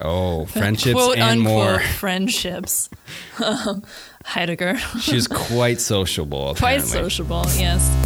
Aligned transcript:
Oh, 0.00 0.44
friendships 0.46 0.94
quote 0.94 1.18
and 1.18 1.40
more. 1.40 1.80
friendships. 1.80 2.90
Um, 3.42 3.82
Heidegger. 4.24 4.78
She's 5.00 5.28
quite 5.28 5.78
sociable. 5.80 6.54
Quite 6.58 6.82
sociable, 6.82 7.44
yes. 7.56 8.05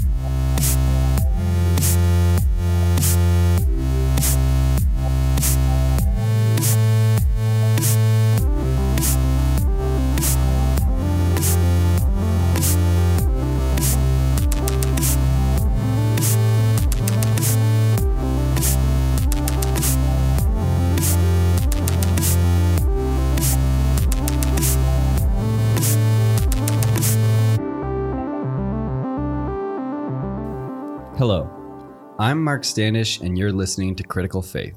Mark 32.50 32.64
Standish, 32.64 33.20
and 33.20 33.38
you're 33.38 33.52
listening 33.52 33.95
to 33.95 34.02
Critical 34.02 34.42
Faith. 34.42 34.77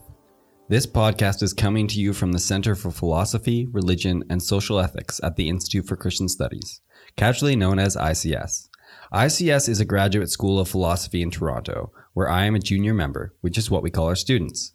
This 0.70 0.86
podcast 0.86 1.42
is 1.42 1.56
coming 1.56 1.88
to 1.88 2.00
you 2.00 2.14
from 2.14 2.32
the 2.32 2.38
Center 2.38 2.76
for 2.76 2.92
Philosophy, 2.92 3.66
Religion, 3.72 4.24
and 4.30 4.44
Social 4.44 4.80
Ethics 4.80 5.20
at 5.24 5.38
the 5.38 5.50
Institute 5.50 5.88
for 5.88 5.96
Christian 5.96 6.30
Studies, 6.30 6.82
casually 7.16 7.56
known 7.56 7.80
as 7.80 7.98
ICS. 7.98 8.70
ICS 9.12 9.70
is 9.70 9.80
a 9.80 9.86
graduate 9.86 10.30
school 10.30 10.60
of 10.60 10.70
philosophy 10.70 11.24
in 11.24 11.32
Toronto, 11.32 11.92
where 12.14 12.30
I 12.30 12.46
am 12.46 12.54
a 12.54 12.60
junior 12.60 12.94
member, 12.94 13.34
which 13.42 13.58
is 13.58 13.72
what 13.72 13.82
we 13.82 13.90
call 13.90 14.06
our 14.06 14.16
students. 14.16 14.72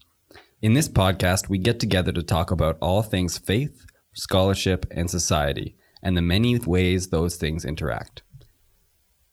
In 0.60 0.74
this 0.74 0.88
podcast, 0.88 1.48
we 1.48 1.58
get 1.58 1.78
together 1.78 2.10
to 2.10 2.22
talk 2.24 2.50
about 2.50 2.78
all 2.82 3.04
things 3.04 3.38
faith, 3.38 3.86
scholarship, 4.12 4.86
and 4.90 5.08
society, 5.08 5.76
and 6.02 6.16
the 6.16 6.20
many 6.20 6.58
ways 6.58 7.10
those 7.10 7.36
things 7.36 7.64
interact. 7.64 8.24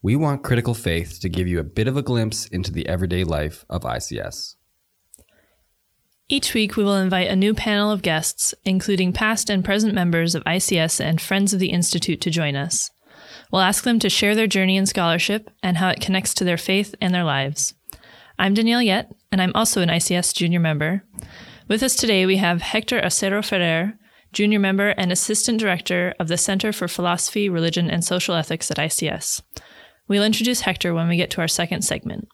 We 0.06 0.16
want 0.16 0.44
Critical 0.44 0.76
Faith 0.76 1.20
to 1.22 1.30
give 1.30 1.48
you 1.48 1.58
a 1.58 1.64
bit 1.64 1.88
of 1.88 1.98
a 1.98 2.04
glimpse 2.04 2.46
into 2.46 2.72
the 2.72 2.88
everyday 2.88 3.24
life 3.24 3.66
of 3.72 3.82
ICS. 3.82 4.54
Each 6.30 6.54
week, 6.54 6.78
we 6.78 6.84
will 6.84 6.98
invite 6.98 7.28
a 7.28 7.36
new 7.36 7.56
panel 7.56 7.90
of 7.90 8.04
guests, 8.04 8.54
including 8.64 9.14
past 9.14 9.50
and 9.50 9.66
present 9.66 9.96
members 9.96 10.36
of 10.36 10.44
ICS 10.44 11.04
and 11.04 11.20
friends 11.20 11.56
of 11.56 11.60
the 11.60 11.72
Institute, 11.72 12.22
to 12.22 12.30
join 12.30 12.56
us. 12.56 12.92
We'll 13.52 13.64
ask 13.64 13.84
them 13.84 13.98
to 13.98 14.08
share 14.08 14.36
their 14.36 14.46
journey 14.46 14.78
in 14.78 14.86
scholarship 14.86 15.50
and 15.64 15.78
how 15.78 15.90
it 15.90 16.02
connects 16.02 16.36
to 16.36 16.44
their 16.44 16.56
faith 16.56 16.94
and 17.02 17.12
their 17.12 17.24
lives. 17.24 17.74
I'm 18.38 18.54
Danielle 18.54 18.84
Yet, 18.84 19.12
and 19.32 19.42
I'm 19.42 19.54
also 19.56 19.82
an 19.82 19.90
ICS 19.90 20.36
junior 20.36 20.60
member. 20.60 21.04
With 21.68 21.82
us 21.82 21.96
today, 21.96 22.28
we 22.28 22.38
have 22.38 22.62
Hector 22.62 23.02
Acero 23.02 23.44
Ferrer, 23.44 23.94
junior 24.32 24.60
member 24.60 24.90
and 24.90 25.12
assistant 25.12 25.60
director 25.60 26.14
of 26.20 26.28
the 26.28 26.38
Center 26.38 26.72
for 26.72 26.88
Philosophy, 26.88 27.50
Religion, 27.50 27.90
and 27.90 28.06
Social 28.06 28.36
Ethics 28.36 28.70
at 28.70 28.78
ICS. 28.78 29.42
We'll 30.08 30.24
introduce 30.24 30.62
Hector 30.62 30.94
when 30.94 31.08
we 31.08 31.18
get 31.18 31.32
to 31.32 31.42
our 31.42 31.48
second 31.48 31.82
segment. 31.84 32.28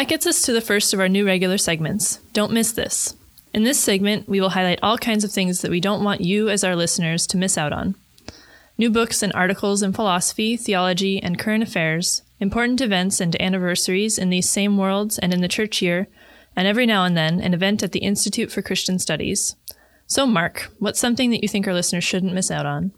That 0.00 0.08
gets 0.08 0.26
us 0.26 0.40
to 0.40 0.54
the 0.54 0.62
first 0.62 0.94
of 0.94 1.00
our 1.00 1.10
new 1.10 1.26
regular 1.26 1.58
segments. 1.58 2.20
Don't 2.32 2.54
miss 2.54 2.72
this. 2.72 3.14
In 3.52 3.64
this 3.64 3.78
segment, 3.78 4.26
we 4.26 4.40
will 4.40 4.48
highlight 4.48 4.78
all 4.82 4.96
kinds 4.96 5.24
of 5.24 5.30
things 5.30 5.60
that 5.60 5.70
we 5.70 5.78
don't 5.78 6.02
want 6.02 6.22
you, 6.22 6.48
as 6.48 6.64
our 6.64 6.74
listeners, 6.74 7.26
to 7.26 7.36
miss 7.36 7.58
out 7.58 7.70
on. 7.70 7.94
New 8.78 8.88
books 8.88 9.22
and 9.22 9.30
articles 9.34 9.82
in 9.82 9.92
philosophy, 9.92 10.56
theology, 10.56 11.22
and 11.22 11.38
current 11.38 11.62
affairs, 11.62 12.22
important 12.38 12.80
events 12.80 13.20
and 13.20 13.38
anniversaries 13.42 14.16
in 14.16 14.30
these 14.30 14.48
same 14.48 14.78
worlds 14.78 15.18
and 15.18 15.34
in 15.34 15.42
the 15.42 15.48
church 15.48 15.82
year, 15.82 16.08
and 16.56 16.66
every 16.66 16.86
now 16.86 17.04
and 17.04 17.14
then 17.14 17.38
an 17.38 17.52
event 17.52 17.82
at 17.82 17.92
the 17.92 17.98
Institute 17.98 18.50
for 18.50 18.62
Christian 18.62 18.98
Studies. 18.98 19.54
So, 20.06 20.24
Mark, 20.24 20.70
what's 20.78 20.98
something 20.98 21.28
that 21.28 21.42
you 21.42 21.48
think 21.48 21.66
our 21.66 21.74
listeners 21.74 22.04
shouldn't 22.04 22.32
miss 22.32 22.50
out 22.50 22.64
on? 22.64 22.92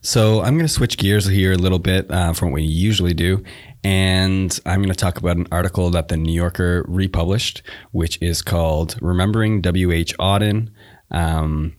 So, 0.00 0.40
I'm 0.40 0.54
going 0.54 0.66
to 0.66 0.72
switch 0.72 0.98
gears 0.98 1.26
here 1.26 1.52
a 1.52 1.56
little 1.58 1.78
bit 1.78 2.10
uh, 2.10 2.32
from 2.32 2.50
what 2.50 2.56
we 2.56 2.62
usually 2.62 3.14
do. 3.14 3.42
And 3.84 4.58
I'm 4.66 4.80
going 4.80 4.88
to 4.88 4.94
talk 4.94 5.18
about 5.18 5.36
an 5.36 5.46
article 5.52 5.90
that 5.90 6.08
the 6.08 6.16
New 6.16 6.32
Yorker 6.32 6.84
republished, 6.88 7.62
which 7.92 8.20
is 8.20 8.42
called 8.42 8.96
Remembering 9.00 9.60
W.H. 9.60 10.16
Auden. 10.18 10.70
Um, 11.10 11.76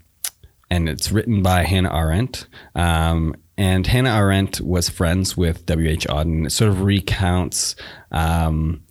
and 0.69 0.87
it's 0.87 1.11
written 1.11 1.41
by 1.41 1.63
Hannah 1.63 1.93
Arendt. 1.93 2.47
Um, 2.75 3.35
and 3.57 3.85
Hannah 3.85 4.15
Arendt 4.15 4.61
was 4.61 4.87
friends 4.87 5.35
with 5.35 5.65
W.H. 5.65 6.07
Auden. 6.07 6.45
It 6.45 6.51
sort 6.51 6.69
of 6.69 6.81
recounts 6.81 7.75
um, 8.11 8.83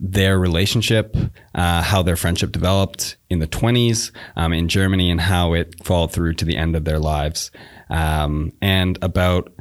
their 0.00 0.38
relationship, 0.38 1.16
uh, 1.54 1.82
how 1.82 2.02
their 2.02 2.16
friendship 2.16 2.52
developed 2.52 3.16
in 3.30 3.38
the 3.38 3.46
20s 3.46 4.10
um, 4.36 4.52
in 4.52 4.68
Germany, 4.68 5.10
and 5.10 5.20
how 5.20 5.52
it 5.52 5.74
followed 5.84 6.12
through 6.12 6.34
to 6.34 6.44
the 6.44 6.56
end 6.56 6.76
of 6.76 6.84
their 6.84 6.98
lives, 6.98 7.50
um, 7.90 8.52
and 8.60 8.98
about 9.02 9.52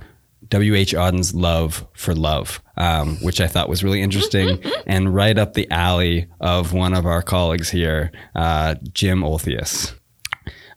W.H. 0.50 0.94
Auden's 0.94 1.34
love 1.34 1.88
for 1.94 2.14
love, 2.14 2.62
um, 2.78 3.18
which 3.24 3.42
I 3.42 3.48
thought 3.48 3.70
was 3.70 3.84
really 3.84 4.02
interesting 4.02 4.62
and 4.86 5.14
right 5.14 5.38
up 5.38 5.54
the 5.54 5.70
alley 5.72 6.28
of 6.40 6.74
one 6.74 6.94
of 6.94 7.06
our 7.06 7.24
colleagues 7.24 7.72
here, 7.72 8.12
uh, 8.36 8.76
Jim 8.94 9.22
Olthuis. 9.22 9.96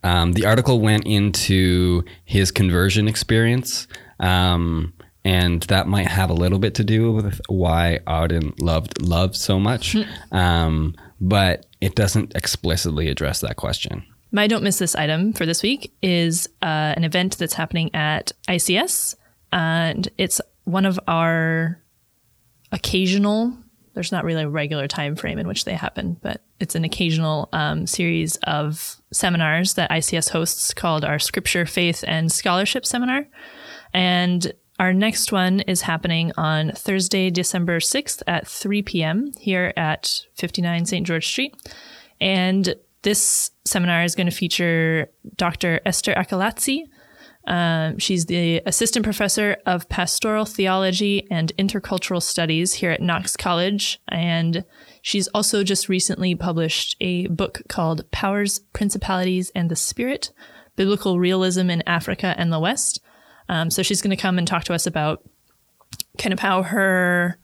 Um, 0.03 0.33
the 0.33 0.47
article 0.47 0.81
went 0.81 1.07
into 1.07 2.05
his 2.25 2.51
conversion 2.51 3.09
experience, 3.09 3.89
um, 4.21 4.95
and 5.27 5.63
that 5.63 5.89
might 5.89 6.07
have 6.07 6.31
a 6.31 6.35
little 6.35 6.61
bit 6.61 6.77
to 6.77 6.85
do 6.85 7.11
with 7.11 7.41
why 7.49 7.99
Auden 8.07 8.55
loved 8.61 9.03
love 9.03 9.35
so 9.35 9.59
much, 9.59 9.97
um, 10.33 10.95
but 11.21 11.67
it 11.81 11.97
doesn't 11.97 12.37
explicitly 12.37 13.09
address 13.09 13.41
that 13.41 13.57
question. 13.57 14.05
My 14.31 14.47
don't 14.47 14.63
miss 14.63 14.79
this 14.79 14.95
item 14.95 15.33
for 15.33 15.45
this 15.45 15.65
week 15.65 15.93
is 16.01 16.49
uh, 16.63 16.95
an 16.97 17.03
event 17.03 17.39
that's 17.39 17.55
happening 17.55 17.93
at 17.93 18.31
ICS, 18.49 19.17
and 19.53 20.09
it's 20.17 20.41
one 20.63 20.87
of 20.87 21.01
our 21.09 21.83
occasional. 22.71 23.53
There's 23.95 24.13
not 24.13 24.25
really 24.25 24.45
a 24.45 24.49
regular 24.49 24.87
time 24.87 25.17
frame 25.17 25.41
in 25.41 25.49
which 25.49 25.65
they 25.65 25.75
happen, 25.75 26.19
but 26.23 26.41
it's 26.61 26.77
an 26.77 26.85
occasional 26.85 27.49
um, 27.53 27.89
series 27.89 28.37
of 28.45 28.97
seminars 29.13 29.75
that 29.75 29.91
ICS 29.91 30.31
hosts 30.31 30.73
called 30.73 31.05
our 31.05 31.19
Scripture, 31.19 31.67
Faith, 31.67 32.05
and 32.07 32.31
Scholarship 32.31 32.87
Seminar. 32.87 33.27
And 33.93 34.53
our 34.79 34.93
next 34.93 35.33
one 35.33 35.61
is 35.61 35.83
happening 35.83 36.33
on 36.37 36.73
Thursday, 36.73 37.31
December 37.31 37.79
6th 37.79 38.23
at 38.27 38.47
3 38.47 38.83
p.m. 38.83 39.33
here 39.39 39.73
at 39.77 40.27
59 40.35 40.85
St. 40.87 41.07
George 41.07 41.27
Street. 41.27 41.55
And 42.21 42.75
this 43.03 43.53
seminar 43.65 44.03
is 44.03 44.15
going 44.15 44.27
to 44.27 44.35
feature 44.35 45.09
Dr. 45.37 45.81
Esther 45.87 46.13
Acolatse. 46.15 46.85
Um, 47.47 47.99
she's 47.99 48.27
the 48.27 48.61
assistant 48.67 49.05
professor 49.05 49.57
of 49.67 49.89
pastoral 49.89 50.45
theology 50.45 51.27
and 51.31 51.53
intercultural 51.57 52.21
studies 52.21 52.75
here 52.75 52.91
at 52.91 53.01
Knox 53.01 53.37
College. 53.37 54.01
And 54.09 54.65
she's 55.01 55.29
also 55.29 55.63
just 55.63 55.89
recently 55.89 56.35
published 56.35 56.97
a 57.01 57.29
book 57.29 57.63
called 57.69 58.11
Powers, 58.11 58.59
Principalities, 58.73 59.51
and 59.55 59.71
the 59.71 59.77
Spirit 59.77 60.33
Biblical 60.75 61.19
Realism 61.19 61.71
in 61.71 61.83
Africa 61.87 62.35
and 62.37 62.53
the 62.53 62.61
West. 62.61 63.01
Um, 63.49 63.71
so 63.71 63.83
she's 63.83 64.03
going 64.03 64.17
to 64.17 64.21
come 64.21 64.39
and 64.39 64.47
talk 64.47 64.65
to 64.65 64.75
us 64.75 64.87
about 64.87 65.23
kind 66.19 66.33
of 66.33 66.41
how 66.41 66.63
her 66.63 67.39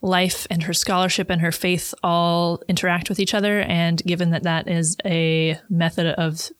life 0.00 0.46
and 0.50 0.62
her 0.64 0.74
scholarship 0.74 1.30
and 1.30 1.40
her 1.40 1.52
faith 1.52 1.94
all 2.02 2.62
interact 2.68 3.08
with 3.08 3.18
each 3.18 3.34
other. 3.34 3.60
And 3.60 4.02
given 4.04 4.30
that 4.30 4.42
that 4.42 4.68
is 4.68 4.96
a 5.04 5.58
method 5.70 6.06
of 6.18 6.50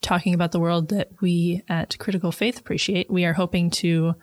talking 0.00 0.34
about 0.34 0.52
the 0.52 0.60
world 0.60 0.88
that 0.88 1.10
we 1.20 1.62
at 1.68 1.98
Critical 1.98 2.32
Faith 2.32 2.58
appreciate, 2.58 3.10
we 3.10 3.24
are 3.24 3.34
hoping 3.34 3.70
to 3.70 4.14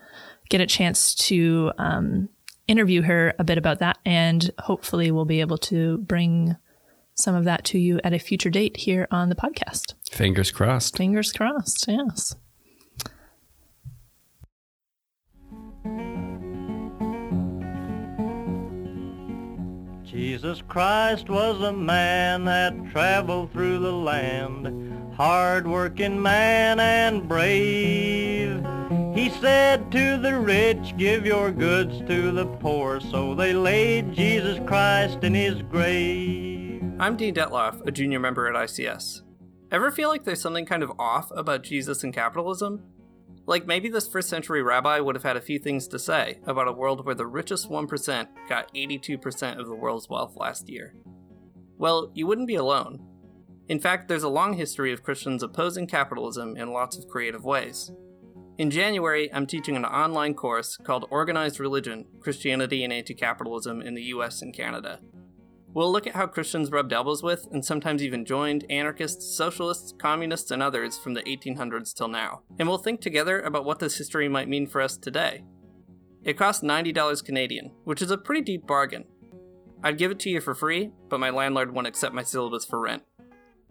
get 0.50 0.62
a 0.62 0.66
chance 0.66 1.14
to 1.16 1.72
um, 1.78 2.30
interview 2.68 3.02
her 3.02 3.34
a 3.40 3.44
bit 3.44 3.58
about 3.58 3.80
that, 3.80 3.98
and 4.06 4.52
hopefully 4.60 5.12
we'll 5.12 5.26
be 5.26 5.42
able 5.42 5.58
to 5.58 5.98
bring 6.00 6.56
some 7.16 7.36
of 7.36 7.44
that 7.44 7.64
to 7.66 7.78
you 7.78 8.00
at 8.04 8.14
a 8.14 8.20
future 8.20 8.50
date 8.50 8.78
here 8.78 9.08
on 9.12 9.30
the 9.30 9.36
podcast. 9.36 9.94
Fingers 10.10 10.52
crossed. 10.52 10.98
Fingers 10.98 11.32
crossed. 11.32 11.86
Yes. 11.88 12.36
Jesus 20.04 20.62
Christ 20.68 21.30
was 21.30 21.60
a 21.62 21.74
man 21.74 22.46
that 22.46 22.74
traveled 22.92 23.52
through 23.52 23.80
the 23.80 23.92
land, 23.92 25.14
hard-working 25.16 26.22
man 26.22 26.80
and 26.80 27.28
brave. 27.28 28.64
He 29.16 29.30
said 29.30 29.92
to 29.92 30.18
the 30.18 30.40
rich, 30.40 30.96
give 30.98 31.26
your 31.26 31.52
goods 31.52 32.00
to 32.08 32.32
the 32.32 32.46
poor, 32.46 33.00
so 33.00 33.34
they 33.34 33.54
laid 33.54 34.14
Jesus 34.14 34.60
Christ 34.68 35.24
in 35.24 35.34
his 35.34 35.62
grave. 35.64 36.84
I'm 37.00 37.18
Dean 37.18 37.34
Detloff, 37.34 37.86
a 37.88 37.92
junior 37.92 38.20
member 38.20 38.48
at 38.48 38.56
ICS. 38.56 39.22
Ever 39.72 39.92
feel 39.92 40.10
like 40.10 40.24
there's 40.24 40.42
something 40.42 40.66
kind 40.66 40.84
of 40.84 40.92
off 41.00 41.32
about 41.32 41.64
Jesus 41.64 42.04
and 42.04 42.14
capitalism? 42.14 42.84
Like 43.46 43.68
maybe 43.68 43.90
this 43.90 44.08
first 44.08 44.30
century 44.30 44.64
rabbi 44.64 45.00
would 45.00 45.16
have 45.16 45.24
had 45.24 45.36
a 45.36 45.42
few 45.42 45.60
things 45.60 45.88
to 45.90 46.00
say 46.00 46.40
about 46.46 46.68
a 46.68 46.74
world 46.74 47.06
where 47.06 47.16
the 47.16 47.28
richest 47.28 47.70
1% 47.70 48.28
got 48.48 48.74
82% 48.74 49.60
of 49.60 49.68
the 49.68 49.76
world's 49.76 50.10
wealth 50.10 50.36
last 50.38 50.70
year. 50.70 50.96
Well, 51.78 52.12
you 52.14 52.26
wouldn't 52.26 52.48
be 52.48 52.56
alone. 52.56 53.06
In 53.68 53.80
fact, 53.80 54.08
there's 54.08 54.24
a 54.24 54.30
long 54.30 54.54
history 54.54 54.94
of 54.94 55.04
Christians 55.04 55.44
opposing 55.44 55.88
capitalism 55.88 56.56
in 56.56 56.72
lots 56.72 56.98
of 56.98 57.08
creative 57.08 57.44
ways. 57.44 57.92
In 58.58 58.70
January, 58.70 59.34
I'm 59.34 59.48
teaching 59.48 59.76
an 59.76 59.86
online 59.86 60.36
course 60.36 60.78
called 60.78 61.08
Organized 61.10 61.60
Religion 61.60 62.06
Christianity 62.20 62.84
and 62.84 62.94
Anti 62.94 63.16
Capitalism 63.16 63.82
in 63.82 63.96
the 63.96 64.04
US 64.04 64.42
and 64.42 64.54
Canada. 64.54 65.00
We'll 65.74 65.92
look 65.92 66.06
at 66.06 66.16
how 66.16 66.28
Christians 66.28 66.70
rubbed 66.72 66.94
elbows 66.94 67.24
with, 67.24 67.48
and 67.52 67.66
sometimes 67.66 68.04
even 68.04 68.26
joined, 68.26 68.66
anarchists, 68.70 69.36
socialists, 69.36 69.94
communists, 69.98 70.52
and 70.52 70.62
others 70.62 70.98
from 70.98 71.16
the 71.16 71.24
1800s 71.24 71.94
till 71.94 72.08
now. 72.08 72.42
And 72.60 72.68
we'll 72.68 72.78
think 72.78 73.02
together 73.02 73.42
about 73.42 73.66
what 73.66 73.80
this 73.80 73.98
history 73.98 74.30
might 74.30 74.48
mean 74.48 74.68
for 74.68 74.82
us 74.82 74.98
today. 74.98 75.44
It 76.24 76.38
costs 76.38 76.64
$90 76.64 77.26
Canadian, 77.26 77.72
which 77.86 78.02
is 78.02 78.12
a 78.12 78.18
pretty 78.18 78.42
deep 78.42 78.68
bargain. 78.68 79.06
I'd 79.84 79.98
give 79.98 80.12
it 80.12 80.20
to 80.20 80.30
you 80.30 80.40
for 80.42 80.54
free, 80.54 80.92
but 81.10 81.20
my 81.20 81.32
landlord 81.32 81.74
won't 81.74 81.88
accept 81.88 82.14
my 82.14 82.24
syllabus 82.24 82.66
for 82.66 82.80
rent. 82.80 83.04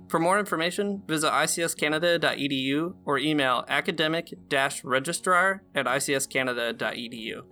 For 0.09 0.19
more 0.19 0.39
information, 0.39 1.03
visit 1.07 1.31
icscanada.edu 1.31 2.95
or 3.05 3.19
email 3.19 3.65
academic-registrar 3.69 5.63
at 5.75 5.87
icscanada.edu. 5.87 7.43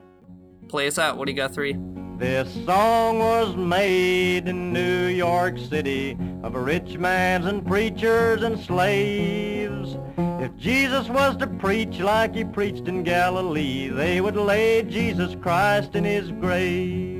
Play 0.68 0.86
us 0.88 0.98
out. 0.98 1.16
What 1.16 1.26
do 1.26 1.32
you 1.32 1.36
got, 1.36 1.54
three? 1.54 1.76
This 2.20 2.52
song 2.66 3.18
was 3.18 3.56
made 3.56 4.46
in 4.46 4.74
New 4.74 5.06
York 5.06 5.56
City 5.56 6.18
of 6.42 6.54
rich 6.54 6.98
mans 6.98 7.46
and 7.46 7.66
preachers 7.66 8.42
and 8.42 8.60
slaves. 8.60 9.96
If 10.18 10.54
Jesus 10.58 11.08
was 11.08 11.38
to 11.38 11.46
preach 11.46 11.98
like 11.98 12.34
he 12.34 12.44
preached 12.44 12.88
in 12.88 13.04
Galilee, 13.04 13.88
they 13.88 14.20
would 14.20 14.36
lay 14.36 14.82
Jesus 14.82 15.34
Christ 15.40 15.96
in 15.96 16.04
his 16.04 16.30
grave. 16.30 17.19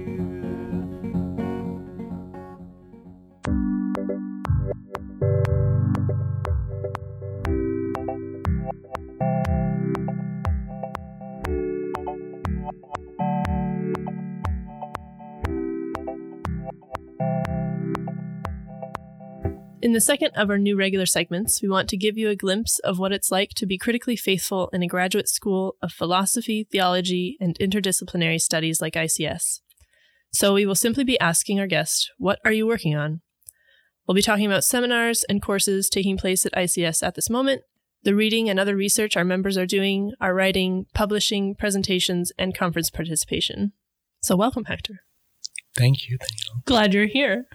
In 19.83 19.93
the 19.93 20.01
second 20.01 20.33
of 20.37 20.51
our 20.51 20.59
new 20.59 20.77
regular 20.77 21.07
segments, 21.07 21.63
we 21.63 21.69
want 21.69 21.89
to 21.89 21.97
give 21.97 22.19
you 22.19 22.29
a 22.29 22.37
glimpse 22.37 22.79
of 22.81 22.99
what 22.99 23.13
it's 23.13 23.31
like 23.31 23.51
to 23.55 23.65
be 23.65 23.79
critically 23.79 24.15
faithful 24.15 24.69
in 24.75 24.83
a 24.83 24.87
graduate 24.87 25.27
school 25.27 25.77
of 25.81 25.91
philosophy, 25.91 26.69
theology, 26.71 27.39
and 27.41 27.59
interdisciplinary 27.59 28.39
studies 28.39 28.83
like 28.83 28.93
ICS. 28.93 29.61
So 30.33 30.53
we 30.53 30.67
will 30.67 30.75
simply 30.75 31.03
be 31.03 31.19
asking 31.19 31.59
our 31.59 31.67
guest, 31.67 32.11
What 32.19 32.41
are 32.45 32.53
you 32.53 32.67
working 32.67 32.95
on? 32.95 33.23
We'll 34.07 34.15
be 34.15 34.21
talking 34.21 34.45
about 34.45 34.65
seminars 34.65 35.25
and 35.31 35.41
courses 35.41 35.89
taking 35.89 36.19
place 36.19 36.45
at 36.45 36.53
ICS 36.53 37.03
at 37.03 37.15
this 37.15 37.31
moment, 37.31 37.63
the 38.03 38.15
reading 38.15 38.51
and 38.51 38.61
other 38.61 38.77
research 38.77 39.17
our 39.17 39.25
members 39.25 39.57
are 39.57 39.67
doing, 39.67 40.13
our 40.21 40.35
writing, 40.35 40.87
publishing, 40.95 41.55
presentations, 41.55 42.33
and 42.39 42.57
conference 42.57 42.91
participation. 42.91 43.73
So 44.23 44.37
welcome, 44.37 44.67
Hector. 44.67 45.01
Thank 45.77 46.09
you, 46.09 46.19
Daniel. 46.19 46.63
Glad 46.65 46.95
you're 46.95 47.07
here. 47.07 47.47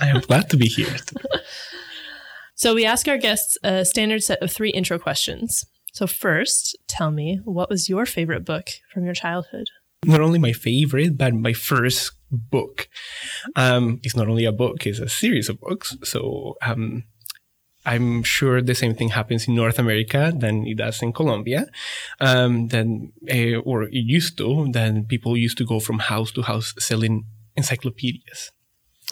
I 0.00 0.08
am 0.08 0.20
glad 0.20 0.50
to 0.50 0.56
be 0.56 0.66
here. 0.66 0.96
So 2.58 2.74
we 2.74 2.84
ask 2.84 3.06
our 3.06 3.18
guests 3.18 3.56
a 3.62 3.84
standard 3.84 4.24
set 4.24 4.42
of 4.42 4.50
three 4.50 4.70
intro 4.70 4.98
questions. 4.98 5.64
So 5.92 6.08
first, 6.08 6.76
tell 6.88 7.12
me, 7.12 7.38
what 7.44 7.70
was 7.70 7.88
your 7.88 8.04
favorite 8.04 8.44
book 8.44 8.70
from 8.92 9.04
your 9.04 9.14
childhood? 9.14 9.68
Not 10.04 10.20
only 10.20 10.40
my 10.40 10.52
favorite, 10.52 11.16
but 11.16 11.34
my 11.34 11.52
first 11.52 12.14
book. 12.32 12.88
Um, 13.54 14.00
it's 14.02 14.16
not 14.16 14.26
only 14.26 14.44
a 14.44 14.50
book; 14.50 14.86
it's 14.86 14.98
a 14.98 15.08
series 15.08 15.48
of 15.48 15.60
books. 15.60 15.96
So 16.02 16.56
um, 16.60 17.04
I'm 17.88 18.22
sure 18.22 18.60
the 18.60 18.74
same 18.74 18.94
thing 18.94 19.08
happens 19.08 19.48
in 19.48 19.54
North 19.54 19.78
America 19.78 20.30
than 20.36 20.66
it 20.66 20.76
does 20.76 21.00
in 21.00 21.14
Colombia. 21.14 21.64
Um, 22.20 22.68
then, 22.68 23.12
uh, 23.30 23.60
or 23.64 23.84
it 23.84 24.04
used 24.18 24.36
to. 24.38 24.68
Then 24.70 25.06
people 25.06 25.38
used 25.38 25.56
to 25.58 25.64
go 25.64 25.80
from 25.80 25.98
house 25.98 26.30
to 26.32 26.42
house 26.42 26.74
selling 26.78 27.24
encyclopedias. 27.56 28.52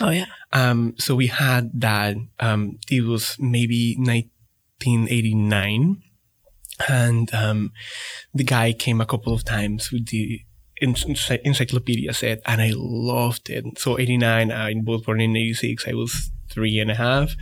Oh 0.00 0.10
yeah. 0.10 0.26
Um, 0.52 0.94
so 0.98 1.14
we 1.14 1.28
had 1.28 1.70
that. 1.80 2.16
Um, 2.38 2.78
it 2.90 3.04
was 3.04 3.38
maybe 3.40 3.96
1989, 3.98 6.02
and 6.86 7.34
um, 7.34 7.72
the 8.34 8.44
guy 8.44 8.74
came 8.74 9.00
a 9.00 9.06
couple 9.06 9.32
of 9.32 9.42
times 9.42 9.90
with 9.90 10.08
the 10.08 10.42
encyclopedia 10.82 12.12
set, 12.12 12.42
and 12.44 12.60
I 12.60 12.72
loved 12.74 13.48
it. 13.48 13.78
So 13.78 13.98
89, 13.98 14.52
I 14.52 14.74
was 14.84 15.00
born 15.00 15.22
in 15.22 15.34
86. 15.34 15.88
I 15.88 15.94
was 15.94 16.30
three 16.56 16.80
and 16.80 16.90
a 16.90 16.96
half, 16.96 17.36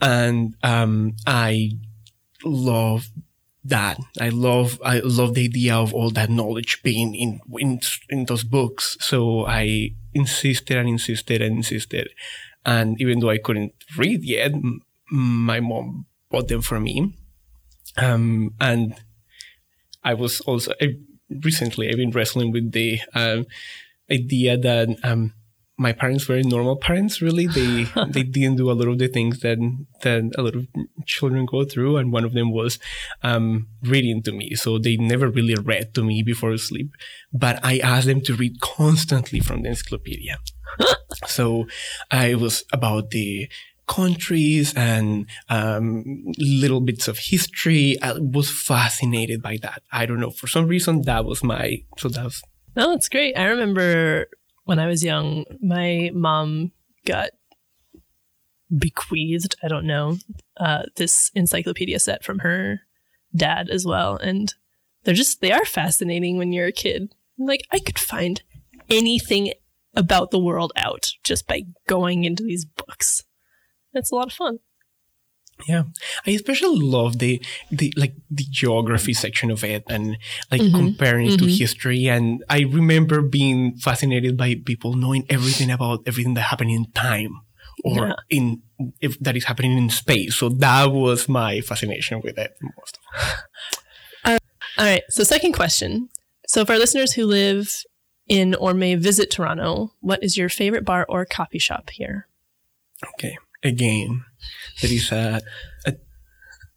and 0.00 0.56
um, 0.64 1.12
I 1.26 1.72
love 2.44 3.08
that. 3.64 3.98
I 4.20 4.30
love 4.30 4.80
I 4.84 5.00
love 5.04 5.34
the 5.34 5.44
idea 5.44 5.76
of 5.76 5.92
all 5.94 6.10
that 6.10 6.30
knowledge 6.30 6.82
being 6.82 7.14
in 7.14 7.40
in 7.60 7.80
in 8.08 8.24
those 8.24 8.44
books. 8.44 8.96
So 9.00 9.46
I 9.46 9.92
insisted 10.14 10.76
and 10.80 10.88
insisted 10.88 11.42
and 11.42 11.56
insisted, 11.62 12.08
and 12.64 13.00
even 13.00 13.20
though 13.20 13.30
I 13.30 13.38
couldn't 13.38 13.74
read 13.96 14.24
yet, 14.24 14.52
m- 14.52 14.80
my 15.12 15.60
mom 15.60 16.06
bought 16.30 16.48
them 16.48 16.62
for 16.62 16.80
me. 16.80 17.14
Um, 17.98 18.54
and 18.58 18.96
I 20.02 20.14
was 20.14 20.40
also 20.40 20.72
I, 20.80 20.96
recently 21.44 21.88
I've 21.88 22.02
been 22.02 22.10
wrestling 22.16 22.50
with 22.52 22.72
the 22.72 23.00
um, 23.14 23.46
idea 24.10 24.56
that 24.58 24.88
um, 25.04 25.34
my 25.82 25.92
parents 25.92 26.28
were 26.28 26.40
normal 26.42 26.76
parents. 26.76 27.20
Really, 27.20 27.46
they 27.46 27.84
they 28.08 28.22
didn't 28.22 28.56
do 28.56 28.70
a 28.70 28.78
lot 28.78 28.88
of 28.88 28.98
the 28.98 29.08
things 29.08 29.40
that 29.40 29.58
that 30.02 30.32
a 30.38 30.42
lot 30.42 30.54
of 30.54 30.66
children 31.06 31.44
go 31.44 31.64
through, 31.64 31.96
and 31.96 32.12
one 32.12 32.24
of 32.24 32.32
them 32.32 32.52
was 32.52 32.78
um, 33.22 33.68
reading 33.82 34.22
to 34.22 34.32
me. 34.32 34.54
So 34.54 34.78
they 34.78 34.96
never 34.96 35.28
really 35.28 35.54
read 35.54 35.94
to 35.94 36.02
me 36.02 36.22
before 36.22 36.56
sleep, 36.56 36.90
but 37.32 37.58
I 37.62 37.78
asked 37.78 38.06
them 38.06 38.22
to 38.22 38.34
read 38.34 38.60
constantly 38.60 39.40
from 39.40 39.62
the 39.62 39.70
encyclopedia. 39.70 40.38
so 41.26 41.66
I 42.10 42.34
was 42.34 42.64
about 42.72 43.10
the 43.10 43.48
countries 43.86 44.72
and 44.74 45.26
um, 45.48 46.24
little 46.38 46.80
bits 46.80 47.08
of 47.08 47.18
history. 47.18 48.00
I 48.00 48.14
was 48.18 48.50
fascinated 48.50 49.42
by 49.42 49.58
that. 49.62 49.82
I 49.90 50.06
don't 50.06 50.20
know 50.20 50.30
for 50.30 50.46
some 50.46 50.66
reason 50.66 51.02
that 51.02 51.24
was 51.24 51.42
my 51.42 51.82
so 51.98 52.08
that 52.08 52.24
was 52.24 52.42
No, 52.76 52.92
it's 52.92 53.08
great. 53.08 53.36
I 53.36 53.46
remember 53.46 54.28
when 54.64 54.78
I 54.78 54.86
was 54.86 55.04
young, 55.04 55.44
my 55.60 56.10
mom 56.14 56.72
got 57.04 57.30
bequeathed, 58.76 59.56
I 59.62 59.68
don't 59.68 59.86
know, 59.86 60.18
uh, 60.56 60.84
this 60.96 61.30
encyclopedia 61.34 61.98
set 61.98 62.24
from 62.24 62.40
her 62.40 62.80
dad 63.34 63.68
as 63.68 63.84
well. 63.84 64.16
And 64.16 64.54
they're 65.04 65.14
just, 65.14 65.40
they 65.40 65.52
are 65.52 65.64
fascinating 65.64 66.38
when 66.38 66.52
you're 66.52 66.68
a 66.68 66.72
kid. 66.72 67.14
Like, 67.38 67.66
I 67.70 67.80
could 67.80 67.98
find 67.98 68.42
anything 68.88 69.52
about 69.94 70.30
the 70.30 70.38
world 70.38 70.72
out 70.76 71.12
just 71.22 71.46
by 71.46 71.62
going 71.86 72.24
into 72.24 72.42
these 72.42 72.64
books. 72.64 73.24
It's 73.92 74.10
a 74.10 74.14
lot 74.14 74.28
of 74.28 74.32
fun. 74.32 74.58
Yeah, 75.68 75.84
I 76.26 76.30
especially 76.32 76.80
love 76.80 77.18
the 77.18 77.40
the 77.70 77.92
like 77.96 78.14
the 78.30 78.44
geography 78.50 79.14
section 79.14 79.50
of 79.50 79.62
it 79.62 79.84
and 79.88 80.18
like 80.50 80.60
Mhm. 80.60 80.74
comparing 80.74 81.26
it 81.28 81.38
to 81.38 81.44
Mhm. 81.44 81.58
history. 81.58 82.08
And 82.08 82.42
I 82.50 82.60
remember 82.62 83.22
being 83.22 83.76
fascinated 83.76 84.36
by 84.36 84.56
people 84.64 84.94
knowing 84.94 85.24
everything 85.30 85.70
about 85.70 86.02
everything 86.06 86.34
that 86.34 86.42
happened 86.50 86.70
in 86.72 86.90
time 86.92 87.42
or 87.84 88.08
Yeah. 88.08 88.14
in 88.28 88.62
if 89.00 89.18
that 89.20 89.36
is 89.36 89.44
happening 89.44 89.78
in 89.78 89.88
space. 89.88 90.34
So 90.34 90.48
that 90.48 90.90
was 90.90 91.28
my 91.28 91.60
fascination 91.60 92.20
with 92.24 92.38
it 92.38 92.56
most. 92.60 92.98
All 94.24 94.38
right. 94.78 95.02
So, 95.10 95.22
second 95.22 95.52
question. 95.52 96.08
So, 96.48 96.64
for 96.64 96.72
our 96.72 96.78
listeners 96.78 97.12
who 97.12 97.26
live 97.26 97.84
in 98.26 98.54
or 98.54 98.74
may 98.74 98.94
visit 98.94 99.30
Toronto, 99.30 99.92
what 100.00 100.22
is 100.24 100.36
your 100.36 100.48
favorite 100.48 100.84
bar 100.84 101.04
or 101.08 101.24
coffee 101.24 101.58
shop 101.58 101.90
here? 101.90 102.26
Okay. 103.14 103.36
Again, 103.62 104.24
there 104.80 104.92
is 104.92 105.12
a, 105.12 105.40
a 105.86 105.94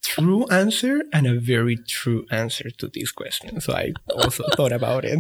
true 0.04 0.46
answer 0.48 1.02
and 1.12 1.26
a 1.26 1.40
very 1.40 1.78
true 1.88 2.26
answer 2.32 2.70
to 2.70 2.88
this 2.94 3.12
question. 3.12 3.60
So 3.60 3.74
I 3.74 3.94
also 4.14 4.44
thought 4.56 4.72
about 4.72 5.06
it. 5.06 5.20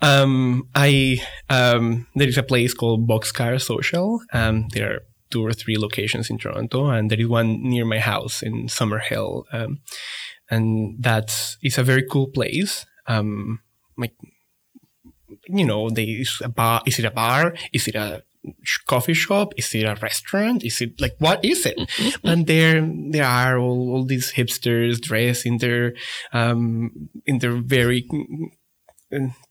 Um, 0.00 0.68
I 0.74 1.18
um, 1.48 2.06
there 2.14 2.28
is 2.28 2.38
a 2.38 2.42
place 2.42 2.74
called 2.74 3.08
Boxcar 3.08 3.60
Social. 3.60 4.20
Um, 4.32 4.68
there 4.72 4.92
are 4.92 5.00
two 5.30 5.44
or 5.44 5.52
three 5.52 5.78
locations 5.78 6.30
in 6.30 6.38
Toronto, 6.38 6.90
and 6.90 7.10
there 7.10 7.20
is 7.20 7.28
one 7.28 7.62
near 7.62 7.84
my 7.84 7.98
house 7.98 8.42
in 8.42 8.66
Summerhill. 8.66 9.44
Um, 9.52 9.80
and 10.50 10.96
that's 11.00 11.56
it's 11.62 11.78
a 11.78 11.82
very 11.82 12.04
cool 12.08 12.28
place. 12.28 12.84
Um, 13.06 13.60
like 13.96 14.14
you 15.48 15.64
know, 15.64 15.90
there 15.90 16.06
is 16.06 16.40
a 16.44 16.48
bar. 16.48 16.82
Is 16.86 16.98
it 16.98 17.04
a 17.04 17.10
bar? 17.10 17.54
Is 17.72 17.88
it 17.88 17.94
a 17.94 18.22
coffee 18.86 19.14
shop? 19.14 19.52
Is 19.56 19.74
it 19.74 19.84
a 19.84 19.94
restaurant? 20.00 20.64
Is 20.64 20.80
it 20.80 21.00
like 21.00 21.14
what 21.18 21.44
is 21.44 21.66
it? 21.66 21.78
and 22.24 22.46
there 22.46 22.86
there 23.10 23.24
are 23.24 23.58
all, 23.58 23.90
all 23.90 24.04
these 24.04 24.32
hipsters 24.32 25.00
dressed 25.00 25.46
in 25.46 25.58
their 25.58 25.94
um, 26.32 27.08
in 27.26 27.38
their 27.38 27.56
very 27.56 28.06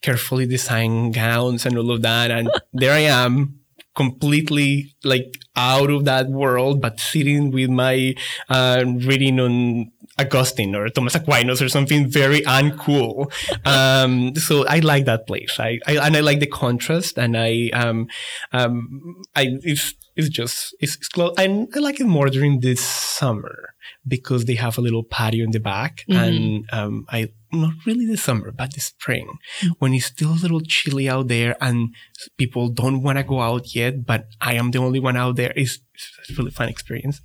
carefully 0.01 0.47
designed 0.47 1.13
gowns 1.13 1.65
and 1.65 1.77
all 1.77 1.91
of 1.91 2.01
that. 2.01 2.31
And 2.31 2.49
there 2.73 2.93
I 2.93 2.99
am 2.99 3.59
completely 3.95 4.95
like 5.03 5.37
out 5.55 5.89
of 5.89 6.05
that 6.05 6.29
world, 6.29 6.81
but 6.81 6.99
sitting 6.99 7.51
with 7.51 7.69
my 7.69 8.15
uh, 8.49 8.83
reading 8.85 9.39
on 9.39 9.90
Augustine 10.19 10.75
or 10.75 10.89
Thomas 10.89 11.15
Aquinas 11.15 11.61
or 11.61 11.69
something 11.69 12.09
very 12.09 12.41
uncool. 12.41 13.31
Um, 13.65 14.35
so 14.35 14.65
I 14.67 14.79
like 14.79 15.05
that 15.05 15.27
place. 15.27 15.57
I, 15.59 15.79
I, 15.87 15.97
and 15.97 16.17
I 16.17 16.19
like 16.19 16.39
the 16.39 16.47
contrast, 16.47 17.17
and 17.17 17.37
I 17.37 17.69
um 17.73 18.07
um 18.51 19.21
I 19.35 19.57
it's 19.63 19.93
it's 20.15 20.29
just 20.29 20.75
it's, 20.79 20.97
it's 20.97 21.07
close, 21.07 21.33
and 21.37 21.69
I 21.75 21.79
like 21.79 21.99
it 21.99 22.05
more 22.05 22.29
during 22.29 22.59
this 22.59 22.81
summer 22.81 23.73
because 24.07 24.45
they 24.45 24.55
have 24.55 24.77
a 24.77 24.81
little 24.81 25.03
patio 25.03 25.43
in 25.43 25.51
the 25.51 25.59
back, 25.59 26.03
mm-hmm. 26.09 26.21
and 26.21 26.69
um 26.73 27.05
I 27.09 27.29
not 27.53 27.73
really 27.85 28.05
the 28.05 28.17
summer, 28.17 28.51
but 28.51 28.73
the 28.73 28.81
spring 28.81 29.27
mm-hmm. 29.59 29.73
when 29.79 29.93
it's 29.93 30.05
still 30.05 30.31
a 30.31 30.41
little 30.41 30.61
chilly 30.61 31.09
out 31.09 31.27
there 31.27 31.55
and 31.61 31.93
people 32.37 32.69
don't 32.69 33.01
want 33.01 33.17
to 33.17 33.23
go 33.23 33.41
out 33.41 33.75
yet, 33.75 34.05
but 34.05 34.27
I 34.39 34.53
am 34.53 34.71
the 34.71 34.79
only 34.79 35.01
one 35.01 35.17
out 35.17 35.35
there. 35.35 35.51
It's, 35.55 35.79
it's 35.93 36.29
a 36.29 36.33
really 36.35 36.51
fun 36.51 36.69
experience 36.69 37.21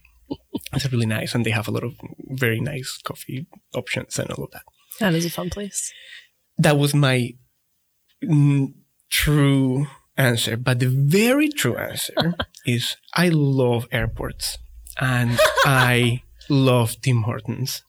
it's 0.72 0.90
really 0.92 1.06
nice, 1.06 1.34
and 1.34 1.44
they 1.44 1.50
have 1.50 1.68
a 1.68 1.70
lot 1.70 1.84
of 1.84 1.94
very 2.28 2.60
nice 2.60 2.98
coffee 3.04 3.46
options 3.74 4.18
and 4.18 4.30
all 4.30 4.44
of 4.44 4.50
that. 4.52 4.62
That 5.00 5.14
is 5.14 5.26
a 5.26 5.30
fun 5.30 5.50
place. 5.50 5.92
That 6.58 6.78
was 6.78 6.94
my 6.94 7.34
mm, 8.24 8.72
true 9.10 9.86
answer, 10.16 10.56
but 10.56 10.78
the 10.78 10.88
very 10.88 11.48
true 11.48 11.76
answer 11.76 12.34
is 12.66 12.96
I 13.14 13.28
love 13.28 13.86
airports 13.92 14.58
and 14.98 15.38
I 15.64 16.22
love 16.48 17.00
Tim 17.02 17.22
Hortons, 17.22 17.82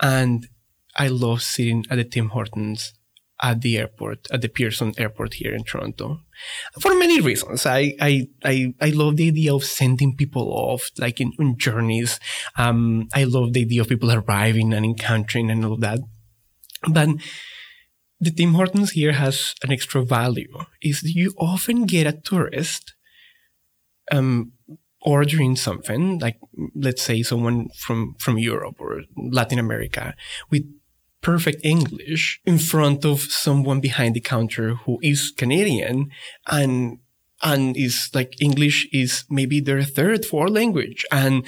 and 0.00 0.48
I 0.96 1.08
love 1.08 1.42
sitting 1.42 1.84
at 1.90 1.96
the 1.96 2.04
Tim 2.04 2.30
Hortons 2.30 2.94
at 3.42 3.60
the 3.60 3.76
airport, 3.76 4.28
at 4.30 4.40
the 4.40 4.48
Pearson 4.48 4.94
Airport 4.96 5.34
here 5.34 5.52
in 5.52 5.64
Toronto, 5.64 6.20
for 6.80 6.94
many 6.94 7.20
reasons. 7.20 7.66
I 7.66 7.94
I 8.00 8.28
I, 8.44 8.74
I 8.80 8.90
love 8.90 9.16
the 9.16 9.28
idea 9.28 9.54
of 9.54 9.64
sending 9.64 10.16
people 10.16 10.52
off, 10.52 10.90
like 10.98 11.20
in, 11.20 11.32
in 11.38 11.58
journeys. 11.58 12.20
Um, 12.56 13.08
I 13.12 13.24
love 13.24 13.52
the 13.52 13.62
idea 13.62 13.80
of 13.80 13.88
people 13.88 14.12
arriving 14.12 14.72
and 14.72 14.84
encountering 14.84 15.50
and 15.50 15.64
all 15.64 15.76
that. 15.78 15.98
But 16.88 17.08
the 18.20 18.30
Tim 18.30 18.54
Hortons 18.54 18.92
here 18.92 19.12
has 19.12 19.54
an 19.64 19.72
extra 19.72 20.04
value. 20.04 20.64
Is 20.80 21.02
you 21.02 21.34
often 21.36 21.84
get 21.84 22.06
a 22.06 22.12
tourist 22.12 22.94
um, 24.12 24.52
ordering 25.00 25.56
something, 25.56 26.20
like 26.20 26.38
let's 26.76 27.02
say 27.02 27.22
someone 27.22 27.68
from 27.76 28.14
from 28.20 28.38
Europe 28.38 28.76
or 28.78 29.02
Latin 29.16 29.58
America, 29.58 30.14
with 30.50 30.62
perfect 31.22 31.64
English 31.64 32.40
in 32.44 32.58
front 32.58 33.04
of 33.04 33.20
someone 33.20 33.80
behind 33.80 34.14
the 34.14 34.20
counter 34.20 34.74
who 34.74 34.98
is 35.02 35.32
Canadian 35.36 36.10
and 36.50 36.98
and 37.42 37.76
is 37.76 38.10
like 38.14 38.40
English 38.40 38.88
is 38.92 39.24
maybe 39.28 39.60
their 39.60 39.82
third, 39.82 40.24
fourth 40.24 40.52
language. 40.52 41.04
And 41.10 41.44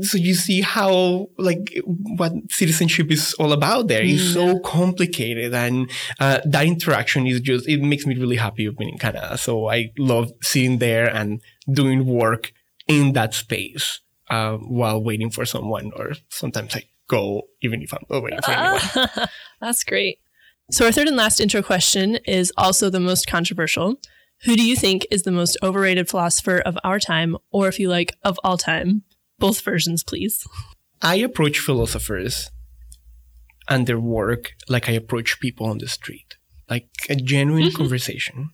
so 0.00 0.18
you 0.18 0.34
see 0.34 0.62
how 0.62 1.28
like 1.38 1.80
what 1.84 2.32
citizenship 2.50 3.10
is 3.12 3.34
all 3.34 3.52
about 3.52 3.86
there. 3.86 4.02
Is 4.02 4.32
so 4.32 4.58
complicated 4.58 5.54
and 5.54 5.88
uh, 6.18 6.40
that 6.44 6.66
interaction 6.66 7.26
is 7.26 7.40
just 7.40 7.68
it 7.68 7.80
makes 7.80 8.04
me 8.04 8.16
really 8.16 8.36
happy 8.36 8.66
of 8.66 8.76
being 8.76 8.90
in 8.90 8.98
canada. 8.98 9.38
So 9.38 9.68
i 9.68 9.92
love 9.96 10.32
sitting 10.42 10.78
there 10.78 11.06
and 11.06 11.40
doing 11.70 12.04
work 12.04 12.52
in 12.88 13.12
that 13.12 13.34
space 13.34 14.00
uh, 14.28 14.56
while 14.56 15.02
waiting 15.02 15.30
for 15.30 15.44
someone 15.44 15.92
or 15.94 16.14
sometimes 16.30 16.74
i 16.74 16.82
go 17.08 17.42
even 17.62 17.82
if 17.82 17.92
I'm 17.92 18.22
waiting 18.22 18.40
for 18.42 18.50
anyone. 18.50 19.28
That's 19.60 19.84
great. 19.84 20.18
So 20.70 20.86
our 20.86 20.92
third 20.92 21.08
and 21.08 21.16
last 21.16 21.40
intro 21.40 21.62
question 21.62 22.16
is 22.26 22.52
also 22.56 22.90
the 22.90 23.00
most 23.00 23.26
controversial. 23.26 24.00
Who 24.44 24.56
do 24.56 24.66
you 24.66 24.76
think 24.76 25.06
is 25.10 25.22
the 25.22 25.32
most 25.32 25.56
overrated 25.62 26.08
philosopher 26.08 26.58
of 26.58 26.76
our 26.84 26.98
time, 26.98 27.36
or 27.50 27.68
if 27.68 27.78
you 27.78 27.88
like, 27.88 28.12
of 28.22 28.38
all 28.44 28.58
time? 28.58 29.02
Both 29.38 29.60
versions, 29.60 30.02
please. 30.02 30.46
I 31.00 31.16
approach 31.16 31.58
philosophers 31.58 32.50
and 33.68 33.86
their 33.86 34.00
work 34.00 34.52
like 34.68 34.88
I 34.88 34.92
approach 34.92 35.40
people 35.40 35.66
on 35.66 35.78
the 35.78 35.88
street, 35.88 36.36
like 36.68 36.88
a 37.08 37.16
genuine 37.16 37.64
mm-hmm. 37.64 37.76
conversation. 37.76 38.50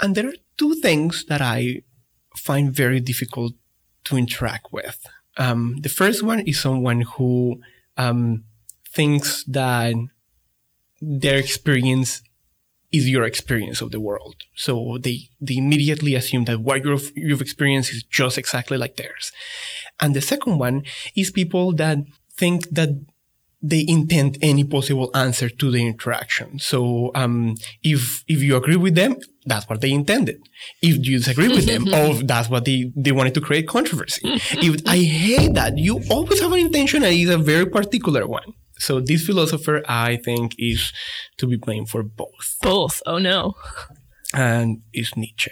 And 0.00 0.14
there 0.14 0.28
are 0.28 0.34
two 0.56 0.74
things 0.74 1.24
that 1.28 1.40
I 1.40 1.82
find 2.36 2.72
very 2.72 3.00
difficult 3.00 3.52
to 4.04 4.16
interact 4.16 4.72
with. 4.72 5.06
Um, 5.38 5.76
the 5.80 5.88
first 5.88 6.22
one 6.22 6.40
is 6.40 6.60
someone 6.60 7.02
who 7.02 7.60
um, 7.96 8.44
thinks 8.92 9.44
that 9.44 9.94
their 11.00 11.38
experience 11.38 12.22
is 12.90 13.08
your 13.08 13.24
experience 13.24 13.80
of 13.80 13.90
the 13.90 14.00
world. 14.00 14.36
So 14.54 14.98
they, 14.98 15.28
they 15.40 15.56
immediately 15.56 16.14
assume 16.14 16.46
that 16.46 16.60
what 16.60 16.84
you've, 16.84 17.12
you've 17.14 17.42
experienced 17.42 17.92
is 17.92 18.02
just 18.02 18.38
exactly 18.38 18.78
like 18.78 18.96
theirs. 18.96 19.30
And 20.00 20.14
the 20.14 20.22
second 20.22 20.58
one 20.58 20.84
is 21.14 21.30
people 21.30 21.72
that 21.74 21.98
think 22.34 22.68
that 22.70 22.90
they 23.60 23.84
intend 23.88 24.38
any 24.40 24.64
possible 24.64 25.10
answer 25.14 25.48
to 25.48 25.70
the 25.70 25.84
interaction. 25.84 26.58
So, 26.58 27.10
um, 27.14 27.56
if, 27.82 28.24
if 28.28 28.42
you 28.42 28.56
agree 28.56 28.76
with 28.76 28.94
them, 28.94 29.16
that's 29.46 29.68
what 29.68 29.80
they 29.80 29.90
intended. 29.90 30.40
If 30.80 31.04
you 31.06 31.18
disagree 31.18 31.48
with 31.48 31.66
them, 31.66 31.86
oh, 31.92 32.14
that's 32.22 32.48
what 32.48 32.64
they, 32.64 32.92
they 32.94 33.12
wanted 33.12 33.34
to 33.34 33.40
create 33.40 33.66
controversy. 33.66 34.20
if 34.24 34.82
I 34.86 34.98
hate 34.98 35.54
that, 35.54 35.76
you 35.76 36.00
always 36.10 36.40
have 36.40 36.52
an 36.52 36.60
intention 36.60 37.02
and 37.02 37.14
it's 37.14 37.30
a 37.30 37.38
very 37.38 37.66
particular 37.66 38.26
one. 38.26 38.54
So 38.78 39.00
this 39.00 39.26
philosopher, 39.26 39.82
I 39.88 40.16
think, 40.16 40.54
is 40.56 40.92
to 41.38 41.46
be 41.46 41.56
blamed 41.56 41.88
for 41.88 42.02
both. 42.02 42.56
Both. 42.62 43.02
Oh 43.06 43.18
no. 43.18 43.54
And 44.32 44.82
is 44.92 45.16
Nietzsche. 45.16 45.50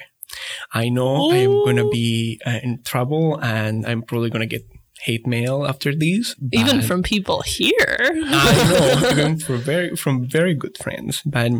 I 0.72 0.88
know 0.88 1.26
Ooh. 1.26 1.32
I'm 1.32 1.50
going 1.64 1.76
to 1.76 1.90
be 1.90 2.40
uh, 2.46 2.60
in 2.62 2.82
trouble 2.82 3.38
and 3.42 3.86
I'm 3.86 4.02
probably 4.02 4.30
going 4.30 4.46
to 4.48 4.58
get 4.58 4.64
hate 5.02 5.26
mail 5.26 5.66
after 5.66 5.94
these. 5.94 6.36
Even 6.52 6.82
from 6.82 7.02
people 7.02 7.42
here. 7.42 7.96
I 7.98 9.00
know, 9.02 9.10
even 9.10 9.38
from 9.38 9.58
very 9.58 9.96
from 9.96 10.28
very 10.28 10.54
good 10.54 10.76
friends. 10.78 11.22
But 11.24 11.52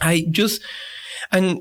I 0.00 0.26
just 0.30 0.62
and 1.30 1.60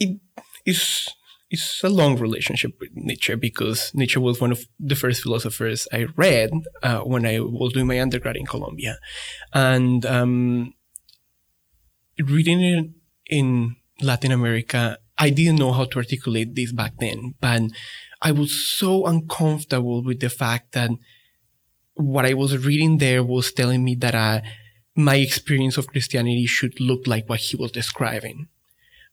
it 0.00 0.20
is 0.66 1.08
it's 1.50 1.84
a 1.84 1.90
long 1.90 2.18
relationship 2.18 2.72
with 2.80 2.90
Nietzsche 2.94 3.34
because 3.34 3.92
Nietzsche 3.94 4.18
was 4.18 4.40
one 4.40 4.52
of 4.52 4.64
the 4.80 4.96
first 4.96 5.22
philosophers 5.22 5.86
I 5.92 6.06
read 6.16 6.50
uh, 6.82 7.00
when 7.00 7.26
I 7.26 7.40
was 7.40 7.74
doing 7.74 7.86
my 7.86 8.00
undergrad 8.00 8.36
in 8.36 8.46
Colombia, 8.46 8.96
and 9.52 10.04
um, 10.06 10.72
reading 12.18 12.62
it 12.62 12.90
in 13.28 13.76
Latin 14.00 14.32
America, 14.32 14.98
I 15.18 15.28
didn't 15.30 15.58
know 15.58 15.72
how 15.72 15.84
to 15.84 15.98
articulate 15.98 16.54
this 16.54 16.72
back 16.72 16.94
then, 16.98 17.34
but 17.40 17.62
I 18.22 18.30
was 18.30 18.52
so 18.52 19.06
uncomfortable 19.06 20.02
with 20.02 20.20
the 20.20 20.30
fact 20.30 20.72
that 20.72 20.90
what 21.94 22.24
I 22.24 22.34
was 22.34 22.64
reading 22.64 22.98
there 22.98 23.22
was 23.22 23.52
telling 23.52 23.84
me 23.84 23.96
that 23.96 24.14
uh, 24.14 24.40
my 24.94 25.16
experience 25.16 25.76
of 25.76 25.88
Christianity 25.88 26.46
should 26.46 26.80
look 26.80 27.06
like 27.06 27.28
what 27.28 27.40
he 27.40 27.56
was 27.56 27.72
describing. 27.72 28.48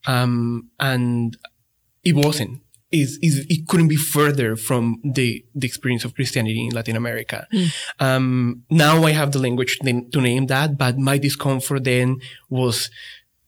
Um, 0.05 0.69
and 0.79 1.35
it 2.03 2.15
wasn't. 2.15 2.61
It's, 2.91 3.19
it's, 3.21 3.45
it 3.49 3.67
couldn't 3.67 3.87
be 3.87 3.95
further 3.95 4.55
from 4.55 4.99
the, 5.03 5.45
the 5.53 5.67
experience 5.67 6.05
of 6.05 6.15
Christianity 6.15 6.67
in 6.67 6.71
Latin 6.71 6.95
America. 6.95 7.47
Mm. 7.53 7.73
Um, 7.99 8.63
now 8.69 9.03
I 9.03 9.11
have 9.11 9.31
the 9.31 9.39
language 9.39 9.77
to 9.79 10.21
name 10.21 10.47
that, 10.47 10.77
but 10.77 10.97
my 10.97 11.17
discomfort 11.17 11.83
then 11.83 12.17
was 12.49 12.89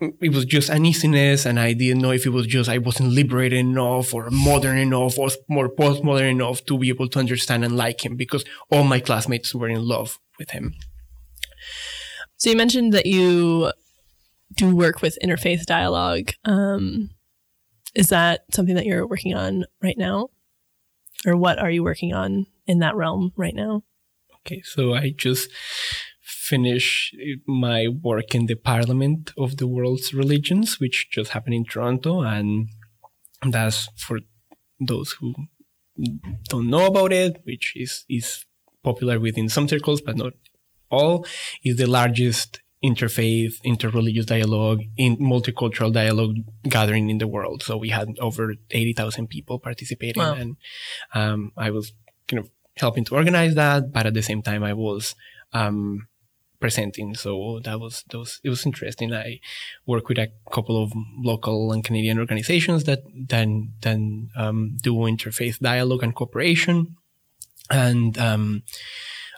it 0.01 0.34
was 0.34 0.46
just 0.46 0.70
uneasiness 0.70 1.46
and 1.46 1.60
I 1.60 1.74
didn't 1.74 2.01
know 2.01 2.12
if 2.12 2.25
it 2.25 2.31
was 2.31 2.48
just 2.48 2.70
I 2.70 2.79
wasn't 2.79 3.12
liberated 3.12 3.60
enough 3.60 4.13
or 4.13 4.29
modern 4.31 4.77
enough 4.77 5.17
or 5.17 5.29
more 5.48 5.70
postmodern 5.70 6.31
enough 6.31 6.65
to 6.65 6.77
be 6.77 6.89
able 6.89 7.08
to 7.10 7.20
understand 7.20 7.63
and 7.63 7.77
like 7.77 8.03
him 8.03 8.15
because 8.15 8.43
all 8.72 8.84
my 8.84 9.00
classmates 9.00 9.53
were 9.53 9.70
in 9.70 9.88
love 9.88 10.20
with 10.39 10.51
him. 10.51 10.74
So 12.38 12.50
you 12.50 12.58
mentioned 12.58 12.93
that 12.93 13.05
you 13.05 13.72
do 14.55 14.75
work 14.75 15.01
with 15.01 15.17
interfaith 15.24 15.65
dialogue. 15.65 16.31
Um, 16.46 17.12
is 17.93 18.08
that 18.08 18.46
something 18.51 18.75
that 18.75 18.86
you're 18.86 19.08
working 19.08 19.36
on 19.36 19.65
right 19.84 19.98
now? 19.98 20.29
Or 21.25 21.38
what 21.38 21.60
are 21.60 21.70
you 21.70 21.84
working 21.84 22.13
on 22.13 22.48
in 22.65 22.79
that 22.79 22.96
realm 22.96 23.31
right 23.36 23.53
now? 23.53 23.84
Okay, 24.39 24.63
so 24.63 24.96
I 24.96 25.13
just 25.15 25.51
finished 26.51 27.15
my 27.48 27.79
work 28.10 28.29
in 28.39 28.43
the 28.51 28.60
Parliament 28.72 29.24
of 29.43 29.50
the 29.60 29.67
World's 29.75 30.10
Religions, 30.24 30.67
which 30.84 30.98
just 31.17 31.29
happened 31.36 31.55
in 31.60 31.65
Toronto. 31.65 32.13
And 32.36 32.50
that's 33.55 33.79
for 34.05 34.17
those 34.89 35.10
who 35.17 35.27
don't 36.51 36.70
know 36.74 36.86
about 36.91 37.12
it, 37.24 37.34
which 37.50 37.65
is, 37.84 37.93
is 38.10 38.27
popular 38.84 39.17
within 39.27 39.48
some 39.55 39.67
circles, 39.74 40.01
but 40.08 40.17
not 40.24 40.34
all, 40.89 41.15
is 41.63 41.75
the 41.77 41.88
largest 42.00 42.50
interfaith, 42.84 43.53
interreligious 43.74 44.25
dialogue, 44.36 44.79
in 44.98 45.12
multicultural 45.17 45.91
dialogue 46.01 46.36
gathering 46.63 47.05
in 47.13 47.20
the 47.24 47.27
world. 47.36 47.62
So 47.67 47.77
we 47.77 47.89
had 47.89 48.08
over 48.20 48.43
80,000 48.72 49.27
people 49.36 49.60
participating 49.60 50.22
Wow. 50.24 50.34
and 50.41 50.58
um, 51.13 51.39
I 51.55 51.70
was 51.70 51.93
kind 52.27 52.39
of 52.43 52.50
helping 52.84 53.05
to 53.05 53.15
organize 53.15 53.53
that, 53.55 53.91
but 53.96 54.05
at 54.10 54.15
the 54.15 54.24
same 54.29 54.41
time 54.41 54.63
I 54.63 54.74
was 54.74 55.03
um, 55.53 56.08
presenting. 56.62 57.15
So 57.15 57.60
that 57.65 57.80
was, 57.80 58.03
that 58.10 58.20
was, 58.20 58.39
it 58.44 58.50
was 58.50 58.65
interesting. 58.65 59.13
I 59.13 59.39
work 59.86 60.08
with 60.08 60.20
a 60.20 60.30
couple 60.51 60.82
of 60.82 60.94
local 61.18 61.74
and 61.74 61.84
Canadian 61.84 62.20
organizations 62.20 62.86
that 62.86 63.00
then, 63.13 63.74
then 63.82 64.30
um, 64.38 64.77
do 64.82 64.94
interfaith 64.94 65.60
dialogue 65.60 66.03
and 66.03 66.15
cooperation. 66.15 66.96
And 67.70 68.18
um, 68.18 68.63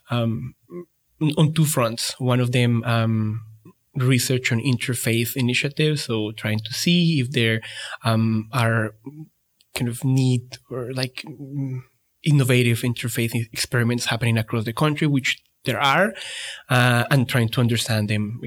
um, 0.09 0.55
on 1.37 1.53
two 1.53 1.65
fronts. 1.65 2.19
One 2.19 2.39
of 2.39 2.51
them, 2.51 2.83
um, 2.83 3.41
research 3.95 4.51
on 4.51 4.59
interfaith 4.59 5.35
initiatives, 5.35 6.03
so 6.03 6.31
trying 6.31 6.59
to 6.59 6.73
see 6.73 7.19
if 7.19 7.31
there 7.31 7.61
um, 8.03 8.49
are 8.51 8.95
kind 9.75 9.87
of 9.87 10.03
neat 10.03 10.57
or 10.69 10.91
like 10.93 11.23
mm, 11.25 11.81
innovative 12.23 12.79
interfaith 12.79 13.35
experiments 13.51 14.05
happening 14.05 14.37
across 14.37 14.65
the 14.65 14.73
country, 14.73 15.07
which 15.07 15.43
there 15.65 15.79
are, 15.79 16.13
uh, 16.69 17.05
and 17.09 17.27
trying 17.27 17.49
to 17.49 17.61
understand 17.61 18.09
them, 18.09 18.41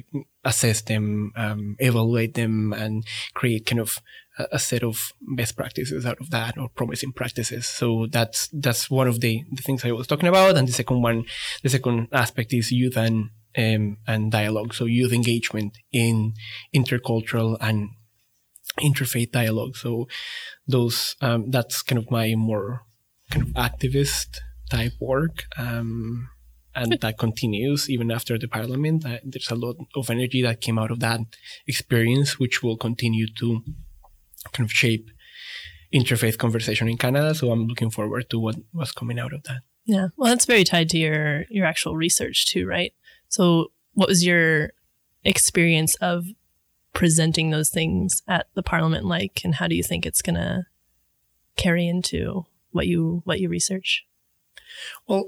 assess 0.44 0.82
them, 0.82 1.32
um, 1.36 1.76
evaluate 1.78 2.34
them, 2.34 2.72
and 2.72 3.04
create 3.34 3.66
kind 3.66 3.80
of 3.80 4.00
a, 4.38 4.46
a 4.52 4.58
set 4.58 4.82
of 4.82 5.12
best 5.20 5.56
practices 5.56 6.04
out 6.04 6.20
of 6.20 6.30
that 6.30 6.58
or 6.58 6.68
promising 6.68 7.12
practices. 7.12 7.66
So 7.66 8.06
that's 8.06 8.48
that's 8.52 8.90
one 8.90 9.08
of 9.08 9.20
the, 9.20 9.44
the 9.52 9.62
things 9.62 9.84
I 9.84 9.92
was 9.92 10.06
talking 10.06 10.28
about. 10.28 10.56
And 10.56 10.68
the 10.68 10.72
second 10.72 11.02
one, 11.02 11.24
the 11.62 11.70
second 11.70 12.08
aspect 12.12 12.52
is 12.52 12.70
youth 12.70 12.96
and 12.96 13.30
um, 13.56 13.96
and 14.06 14.30
dialogue. 14.30 14.74
So 14.74 14.84
youth 14.84 15.12
engagement 15.12 15.78
in 15.92 16.34
intercultural 16.74 17.56
and 17.60 17.90
interfaith 18.80 19.32
dialogue. 19.32 19.76
So 19.76 20.06
those 20.66 21.16
um, 21.20 21.50
that's 21.50 21.82
kind 21.82 21.98
of 21.98 22.10
my 22.10 22.34
more 22.34 22.82
kind 23.30 23.42
of 23.42 23.48
activist 23.54 24.38
type 24.70 24.92
work. 25.00 25.44
Um, 25.56 26.28
and 26.76 26.98
that 27.00 27.18
continues 27.18 27.88
even 27.90 28.10
after 28.10 28.38
the 28.38 28.46
parliament. 28.46 29.04
Uh, 29.04 29.18
there's 29.24 29.50
a 29.50 29.54
lot 29.54 29.76
of 29.94 30.10
energy 30.10 30.42
that 30.42 30.60
came 30.60 30.78
out 30.78 30.90
of 30.90 31.00
that 31.00 31.20
experience, 31.66 32.38
which 32.38 32.62
will 32.62 32.76
continue 32.76 33.26
to 33.38 33.62
kind 34.52 34.66
of 34.66 34.72
shape 34.72 35.10
interfaith 35.92 36.38
conversation 36.38 36.88
in 36.88 36.98
Canada. 36.98 37.34
So 37.34 37.50
I'm 37.50 37.66
looking 37.66 37.90
forward 37.90 38.28
to 38.30 38.38
what 38.38 38.56
was 38.72 38.92
coming 38.92 39.18
out 39.18 39.32
of 39.32 39.42
that. 39.44 39.62
Yeah. 39.86 40.08
Well, 40.16 40.28
that's 40.28 40.44
very 40.44 40.64
tied 40.64 40.90
to 40.90 40.98
your 40.98 41.44
your 41.48 41.64
actual 41.64 41.96
research 41.96 42.46
too, 42.46 42.66
right? 42.66 42.92
So, 43.28 43.72
what 43.94 44.08
was 44.08 44.26
your 44.26 44.72
experience 45.24 45.94
of 45.96 46.26
presenting 46.92 47.50
those 47.50 47.70
things 47.70 48.22
at 48.28 48.46
the 48.54 48.62
parliament 48.62 49.04
like 49.04 49.40
and 49.44 49.56
how 49.56 49.66
do 49.66 49.74
you 49.74 49.82
think 49.82 50.06
it's 50.06 50.22
going 50.22 50.36
to 50.36 50.64
carry 51.56 51.86
into 51.86 52.46
what 52.70 52.86
you 52.86 53.22
what 53.24 53.40
you 53.40 53.48
research? 53.48 54.04
Well, 55.06 55.26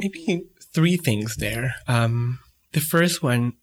maybe 0.00 0.44
three 0.72 0.96
things 0.96 1.36
there. 1.36 1.74
Um, 1.86 2.38
the 2.72 2.80
first 2.80 3.22
one, 3.22 3.54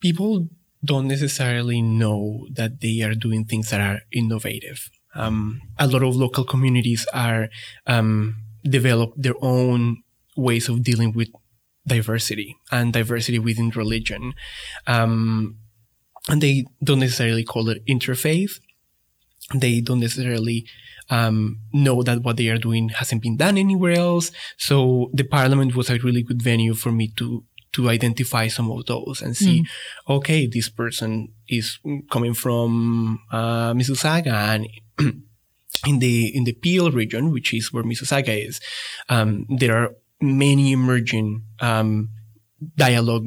people 0.00 0.48
don't 0.84 1.08
necessarily 1.08 1.80
know 1.80 2.46
that 2.52 2.80
they 2.80 3.00
are 3.02 3.14
doing 3.14 3.44
things 3.44 3.70
that 3.70 3.80
are 3.80 4.00
innovative. 4.12 4.90
Um, 5.14 5.60
a 5.78 5.86
lot 5.86 6.02
of 6.02 6.16
local 6.16 6.44
communities 6.44 7.06
are 7.14 7.48
um, 7.86 8.36
develop 8.62 9.14
their 9.16 9.34
own 9.40 10.02
ways 10.36 10.68
of 10.68 10.82
dealing 10.82 11.12
with 11.12 11.28
diversity 11.86 12.56
and 12.70 12.92
diversity 12.92 13.38
within 13.38 13.70
religion, 13.70 14.34
um, 14.86 15.56
and 16.28 16.42
they 16.42 16.64
don't 16.82 17.00
necessarily 17.00 17.44
call 17.44 17.68
it 17.68 17.84
interfaith. 17.86 18.60
They 19.54 19.80
don't 19.80 20.00
necessarily 20.00 20.66
um, 21.10 21.60
know 21.72 22.02
that 22.02 22.22
what 22.22 22.36
they 22.36 22.48
are 22.48 22.58
doing 22.58 22.88
hasn't 22.90 23.22
been 23.22 23.36
done 23.36 23.58
anywhere 23.58 23.92
else. 23.92 24.30
So 24.56 25.10
the 25.12 25.24
parliament 25.24 25.74
was 25.74 25.90
a 25.90 25.98
really 25.98 26.22
good 26.22 26.42
venue 26.42 26.74
for 26.74 26.92
me 26.92 27.12
to 27.16 27.44
to 27.72 27.90
identify 27.90 28.46
some 28.46 28.70
of 28.70 28.86
those 28.86 29.20
and 29.20 29.36
see, 29.36 29.64
okay, 30.08 30.46
this 30.46 30.68
person 30.68 31.32
is 31.48 31.80
coming 32.08 32.32
from 32.32 33.18
uh, 33.32 33.72
Mississauga 33.72 34.32
and 34.32 34.68
in 35.86 35.98
the 35.98 36.34
in 36.34 36.44
the 36.44 36.52
Peel 36.52 36.90
region, 36.92 37.32
which 37.32 37.52
is 37.52 37.72
where 37.72 37.82
Mississauga 37.82 38.46
is, 38.46 38.60
um, 39.08 39.44
there 39.48 39.76
are 39.76 39.96
many 40.20 40.72
emerging 40.72 41.42
um, 41.60 42.10
dialogue 42.76 43.26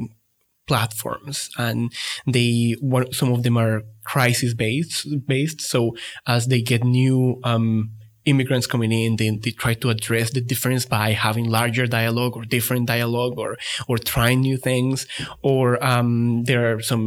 platforms, 0.66 1.50
and 1.58 1.92
they 2.26 2.74
some 3.12 3.32
of 3.32 3.42
them 3.42 3.56
are 3.56 3.82
crisis 4.12 4.52
based 4.54 5.06
based. 5.26 5.60
So 5.72 5.80
as 6.26 6.42
they 6.50 6.62
get 6.62 6.82
new 7.00 7.40
um, 7.50 7.90
immigrants 8.24 8.66
coming 8.66 8.92
in, 8.92 9.16
they, 9.16 9.30
they 9.44 9.52
try 9.64 9.74
to 9.74 9.90
address 9.94 10.30
the 10.30 10.40
difference 10.52 10.84
by 10.98 11.06
having 11.26 11.46
larger 11.58 11.86
dialogue 11.86 12.34
or 12.36 12.44
different 12.56 12.86
dialogue 12.94 13.34
or 13.42 13.50
or 13.88 13.96
trying 14.14 14.40
new 14.40 14.58
things. 14.70 15.06
Or 15.42 15.64
um, 15.92 16.44
there 16.44 16.62
are 16.70 16.80
some 16.92 17.04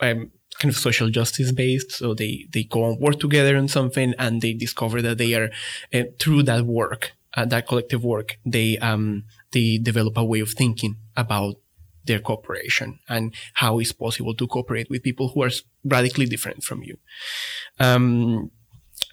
um, 0.00 0.30
kind 0.60 0.70
of 0.74 0.76
social 0.88 1.10
justice 1.18 1.52
based. 1.52 1.90
So 2.00 2.14
they 2.14 2.46
they 2.52 2.64
go 2.64 2.80
and 2.88 3.00
work 3.00 3.18
together 3.20 3.54
on 3.56 3.68
something, 3.68 4.14
and 4.18 4.32
they 4.42 4.54
discover 4.64 4.98
that 5.02 5.18
they 5.18 5.32
are 5.34 5.50
uh, 5.96 6.04
through 6.20 6.42
that 6.44 6.62
work, 6.80 7.02
uh, 7.36 7.46
that 7.52 7.66
collective 7.68 8.02
work, 8.04 8.28
they 8.44 8.78
um 8.78 9.24
they 9.52 9.78
develop 9.90 10.16
a 10.16 10.24
way 10.32 10.40
of 10.40 10.50
thinking 10.50 10.96
about 11.16 11.54
their 12.06 12.20
cooperation 12.20 12.98
and 13.08 13.34
how 13.54 13.78
it's 13.78 13.92
possible 13.92 14.34
to 14.34 14.46
cooperate 14.46 14.88
with 14.90 15.02
people 15.02 15.28
who 15.28 15.42
are 15.42 15.50
radically 15.84 16.26
different 16.26 16.62
from 16.62 16.82
you. 16.82 16.98
Um, 17.78 18.50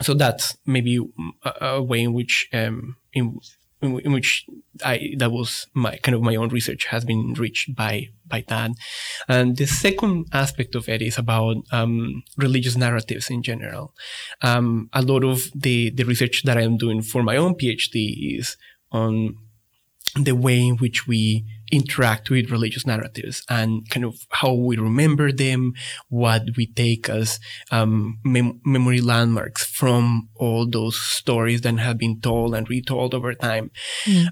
so 0.02 0.14
that's 0.14 0.58
maybe 0.66 1.00
a, 1.44 1.66
a 1.66 1.82
way 1.82 2.02
in 2.02 2.14
which 2.14 2.50
um, 2.54 2.98
in, 3.14 3.38
in, 3.82 4.00
in 4.00 4.12
which 4.12 4.46
I 4.84 5.14
that 5.18 5.32
was 5.32 5.68
my 5.74 5.98
kind 5.98 6.16
of 6.16 6.22
my 6.22 6.36
own 6.36 6.50
research 6.50 6.86
has 6.86 7.06
been 7.06 7.20
enriched 7.20 7.76
by 7.76 8.10
by 8.26 8.44
that. 8.48 8.72
And 9.28 9.58
the 9.58 9.68
second 9.68 10.28
aspect 10.32 10.76
of 10.76 10.90
it 10.90 11.02
is 11.02 11.18
about 11.18 11.58
um, 11.72 12.24
religious 12.38 12.76
narratives 12.76 13.30
in 13.30 13.44
general. 13.44 13.94
Um, 14.42 14.90
a 14.94 15.02
lot 15.02 15.24
of 15.24 15.52
the 15.54 15.92
the 15.92 16.06
research 16.06 16.44
that 16.44 16.58
I'm 16.58 16.78
doing 16.78 17.02
for 17.02 17.24
my 17.24 17.38
own 17.38 17.56
PhD 17.56 18.38
is 18.40 18.58
on 18.92 19.38
the 20.16 20.36
way 20.36 20.60
in 20.60 20.78
which 20.78 21.08
we 21.08 21.46
interact 21.72 22.30
with 22.30 22.52
religious 22.52 22.86
narratives 22.86 23.44
and 23.50 23.90
kind 23.90 24.06
of 24.06 24.16
how 24.30 24.54
we 24.54 24.78
remember 24.78 25.32
them, 25.32 25.74
what 26.10 26.44
we 26.56 26.68
take 26.68 27.10
as 27.10 27.40
um, 27.72 28.20
mem- 28.24 28.62
memory 28.64 29.02
landmarks 29.02 29.66
from 29.66 30.30
all 30.36 30.70
those 30.70 31.00
stories 31.00 31.62
that 31.62 31.80
have 31.80 31.98
been 31.98 32.22
told 32.22 32.54
and 32.54 32.70
retold 32.70 33.16
over 33.16 33.34
time. 33.34 33.72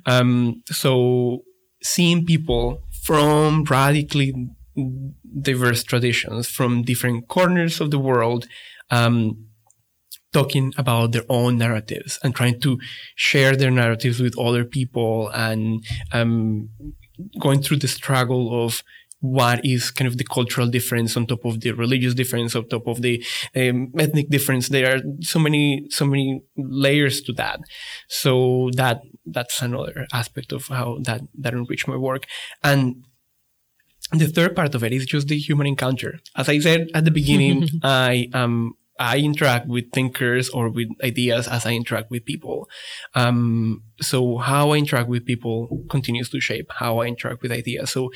Um, 0.05 0.61
so 0.67 1.39
seeing 1.81 2.25
people 2.25 2.83
from 3.03 3.63
radically 3.63 4.33
diverse 5.41 5.83
traditions 5.83 6.47
from 6.47 6.83
different 6.83 7.27
corners 7.27 7.81
of 7.81 7.91
the 7.91 7.99
world 7.99 8.47
um, 8.91 9.47
talking 10.33 10.73
about 10.77 11.11
their 11.11 11.25
own 11.29 11.57
narratives 11.57 12.19
and 12.23 12.35
trying 12.35 12.59
to 12.61 12.79
share 13.15 13.55
their 13.55 13.71
narratives 13.71 14.19
with 14.19 14.37
other 14.39 14.63
people 14.63 15.29
and 15.29 15.83
um, 16.13 16.69
going 17.39 17.61
through 17.61 17.77
the 17.77 17.87
struggle 17.87 18.65
of 18.65 18.83
what 19.21 19.63
is 19.63 19.91
kind 19.91 20.07
of 20.07 20.17
the 20.17 20.23
cultural 20.23 20.67
difference 20.67 21.15
on 21.15 21.27
top 21.27 21.45
of 21.45 21.61
the 21.61 21.71
religious 21.71 22.15
difference 22.15 22.55
on 22.55 22.67
top 22.67 22.87
of 22.87 23.03
the 23.03 23.23
um, 23.55 23.91
ethnic 23.97 24.29
difference. 24.29 24.69
There 24.69 24.95
are 24.95 25.01
so 25.21 25.37
many 25.37 25.85
so 25.89 26.05
many 26.05 26.41
layers 26.57 27.21
to 27.21 27.33
that. 27.33 27.59
So 28.07 28.71
that 28.75 29.01
that's 29.25 29.61
another 29.61 30.07
aspect 30.11 30.51
of 30.51 30.67
how 30.67 30.99
that 31.03 31.21
that 31.37 31.53
enrich 31.53 31.87
my 31.87 31.97
work. 31.97 32.25
And 32.63 33.05
the 34.11 34.27
third 34.27 34.55
part 34.55 34.73
of 34.73 34.83
it 34.83 34.91
is 34.91 35.05
just 35.05 35.27
the 35.27 35.37
human 35.37 35.67
encounter. 35.67 36.19
As 36.35 36.49
i 36.49 36.57
said 36.57 36.89
at 36.95 37.05
the 37.05 37.11
beginning 37.11 37.67
i 37.83 38.27
um 38.33 38.73
I 39.01 39.17
interact 39.17 39.67
with 39.67 39.91
thinkers 39.91 40.49
or 40.49 40.69
with 40.69 40.89
ideas 41.03 41.47
as 41.47 41.65
I 41.65 41.71
interact 41.73 42.11
with 42.11 42.23
people. 42.23 42.69
Um, 43.15 43.83
so 43.99 44.37
how 44.37 44.71
I 44.71 44.77
interact 44.77 45.09
with 45.09 45.25
people 45.25 45.83
continues 45.89 46.29
to 46.29 46.39
shape 46.39 46.71
how 46.75 46.99
I 46.99 47.07
interact 47.07 47.41
with 47.41 47.51
ideas. 47.51 47.89
So 47.89 48.11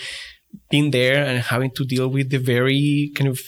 being 0.70 0.92
there 0.92 1.26
and 1.26 1.40
having 1.40 1.72
to 1.72 1.86
deal 1.86 2.08
with 2.08 2.30
the 2.30 2.38
very 2.38 3.12
kind 3.16 3.30
of 3.30 3.40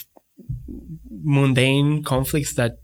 mundane 1.09 2.03
conflicts 2.03 2.55
that 2.55 2.79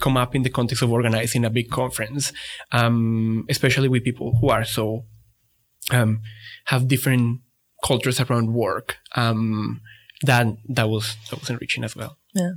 come 0.00 0.16
up 0.16 0.34
in 0.34 0.42
the 0.42 0.50
context 0.50 0.82
of 0.82 0.90
organizing 0.90 1.44
a 1.44 1.50
big 1.50 1.70
conference, 1.70 2.32
um, 2.72 3.44
especially 3.48 3.88
with 3.88 4.02
people 4.02 4.36
who 4.40 4.48
are 4.48 4.64
so 4.64 5.04
um, 5.90 6.20
have 6.66 6.88
different 6.88 7.40
cultures 7.84 8.20
around 8.20 8.54
work. 8.54 8.96
Um, 9.14 9.80
that 10.22 10.46
that 10.68 10.88
was 10.88 11.16
that 11.30 11.40
was 11.40 11.50
enriching 11.50 11.84
as 11.84 11.96
well. 11.96 12.16
Yeah. 12.34 12.52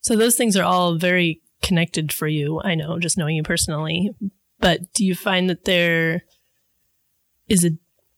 So 0.00 0.16
those 0.16 0.36
things 0.36 0.56
are 0.56 0.64
all 0.64 0.96
very 0.96 1.40
connected 1.62 2.12
for 2.12 2.28
you. 2.28 2.60
I 2.62 2.74
know, 2.74 2.98
just 2.98 3.16
knowing 3.16 3.36
you 3.36 3.42
personally. 3.42 4.10
But 4.60 4.92
do 4.92 5.04
you 5.04 5.14
find 5.14 5.48
that 5.50 5.64
there 5.64 6.24
is 7.48 7.64
a 7.64 7.70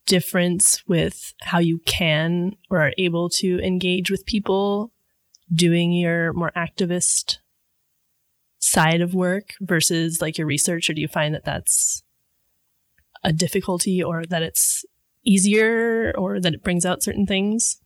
difference 0.07 0.87
with 0.87 1.35
how 1.43 1.59
you 1.59 1.81
can 1.85 2.57
or 2.71 2.81
are 2.81 2.93
able 2.97 3.29
to 3.29 3.59
engage 3.61 4.11
with 4.11 4.25
people 4.25 4.93
doing 5.53 5.93
your 5.93 6.33
more 6.33 6.53
activist 6.57 7.39
side 8.59 9.01
of 9.01 9.15
work 9.15 9.55
versus 9.61 10.21
like 10.21 10.39
your 10.39 10.47
research 10.47 10.89
or 10.89 10.95
do 10.95 11.01
you 11.01 11.09
find 11.09 11.35
that 11.35 11.45
that's 11.45 12.03
a 13.23 13.33
difficulty 13.33 14.03
or 14.03 14.25
that 14.25 14.43
it's 14.43 14.85
easier 15.25 16.13
or 16.17 16.41
that 16.41 16.55
it 16.55 16.63
brings 16.63 16.87
out 16.87 17.03
certain 17.03 17.27
things 17.27 17.81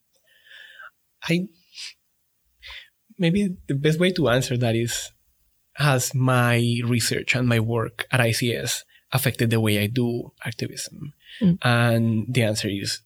i 1.28 1.46
maybe 3.18 3.56
the 3.68 3.74
best 3.74 3.98
way 3.98 4.10
to 4.10 4.28
answer 4.28 4.56
that 4.56 4.74
is 4.74 5.10
has 5.74 6.14
my 6.14 6.80
research 6.84 7.34
and 7.34 7.48
my 7.48 7.60
work 7.60 8.06
at 8.10 8.20
ics 8.20 8.82
affected 9.12 9.50
the 9.50 9.60
way 9.60 9.78
i 9.78 9.86
do 9.86 10.32
activism 10.44 11.12
mm. 11.40 11.58
and 11.62 12.26
the 12.28 12.42
answer 12.42 12.68
is 12.68 13.02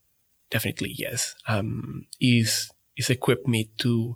definitely 0.49 0.93
yes 0.97 1.35
um, 1.47 2.05
is 2.19 2.71
is 2.97 3.09
equipped 3.09 3.47
me 3.47 3.69
to 3.77 4.15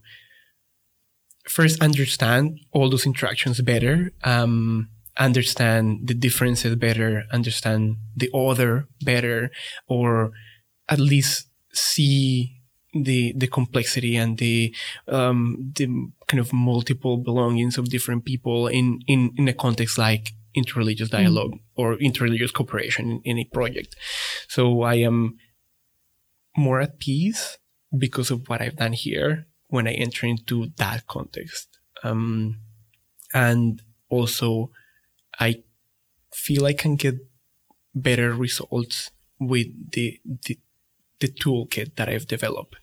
first 1.50 1.82
understand 1.82 2.60
all 2.72 2.90
those 2.90 3.06
interactions 3.06 3.60
better, 3.62 4.12
um, 4.24 4.88
understand 5.18 6.08
the 6.08 6.14
differences 6.14 6.76
better, 6.76 7.26
understand 7.32 7.98
the 8.16 8.30
other 8.34 8.88
better, 9.04 9.52
or 9.88 10.32
at 10.88 11.00
least 11.00 11.48
see 11.74 12.59
the 12.94 13.34
the 13.36 13.48
complexity 13.48 14.16
and 14.16 14.38
the 14.38 14.76
um, 15.08 15.72
the 15.76 15.86
kind 16.28 16.40
of 16.40 16.52
multiple 16.52 17.18
belongings 17.18 17.78
of 17.78 17.90
different 17.90 18.26
people 18.26 18.68
in 18.68 19.00
in 19.08 19.32
in 19.38 19.48
a 19.48 19.54
context 19.54 19.98
like 19.98 20.34
interreligious 20.58 21.10
dialogue 21.10 21.54
mm. 21.54 21.60
or 21.76 21.96
interreligious 21.98 22.54
cooperation 22.54 23.12
in, 23.12 23.22
in 23.24 23.38
a 23.38 23.46
project. 23.46 23.96
So 24.48 24.82
I 24.82 24.96
am 24.96 25.38
more 26.58 26.82
at 26.82 27.00
peace 27.00 27.58
because 27.98 28.32
of 28.32 28.48
what 28.50 28.62
I've 28.62 28.76
done 28.76 28.94
here 28.94 29.48
when 29.68 29.88
I 29.88 29.94
enter 29.94 30.26
into 30.26 30.68
that 30.78 31.08
context. 31.08 31.80
Um, 32.04 32.60
and 33.34 33.82
also, 34.10 34.72
I 35.40 35.64
feel 36.34 36.66
I 36.66 36.74
can 36.74 36.96
get 36.96 37.16
better 37.94 38.34
results 38.34 39.12
with 39.40 39.68
the, 39.92 40.20
the, 40.46 40.60
the 41.20 41.28
toolkit 41.28 41.96
that 41.96 42.10
I've 42.10 42.28
developed 42.28 42.76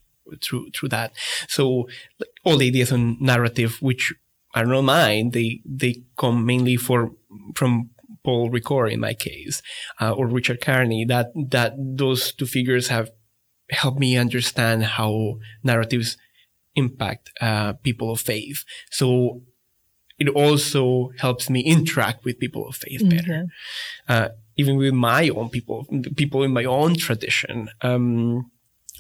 through 0.43 0.71
through 0.71 0.91
that. 0.91 1.13
So 1.49 1.89
like, 2.19 2.31
all 2.45 2.57
the 2.57 2.69
ideas 2.69 2.93
on 2.93 3.17
narrative, 3.21 3.81
which 3.81 4.15
are 4.55 4.67
not 4.67 4.83
mine, 4.83 5.31
they 5.31 5.61
they 5.65 6.03
come 6.17 6.47
mainly 6.47 6.77
for 6.77 7.13
from 7.55 7.91
Paul 8.25 8.51
Ricoeur 8.51 8.91
in 8.91 9.01
my 9.01 9.15
case, 9.15 9.63
uh, 10.01 10.13
or 10.13 10.27
Richard 10.27 10.61
Kearney. 10.61 11.05
That 11.05 11.29
that 11.51 11.75
those 11.79 12.33
two 12.33 12.47
figures 12.47 12.89
have 12.89 13.11
helped 13.71 13.99
me 13.99 14.17
understand 14.17 14.85
how 14.85 15.39
narratives 15.63 16.17
impact 16.75 17.31
uh, 17.41 17.73
people 17.75 18.11
of 18.11 18.21
faith. 18.21 18.65
So 18.91 19.43
it 20.19 20.29
also 20.29 21.11
helps 21.19 21.51
me 21.51 21.61
interact 21.77 22.25
with 22.25 22.39
people 22.39 22.69
of 22.69 22.77
faith 22.77 23.03
better. 23.09 23.33
Mm-hmm. 23.33 24.13
Uh, 24.13 24.29
even 24.57 24.77
with 24.77 24.95
my 24.95 25.29
own 25.29 25.49
people, 25.51 25.87
people 26.17 26.43
in 26.43 26.53
my 26.53 26.65
own 26.65 26.97
tradition, 26.97 27.69
um, 27.83 28.51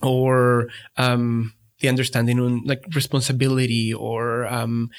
or 0.03 0.69
um, 0.97 1.53
the 1.81 1.89
understanding 1.89 2.41
on 2.41 2.63
like 2.65 2.85
responsibility 2.95 3.93
or 3.93 4.47
um, 4.47 4.91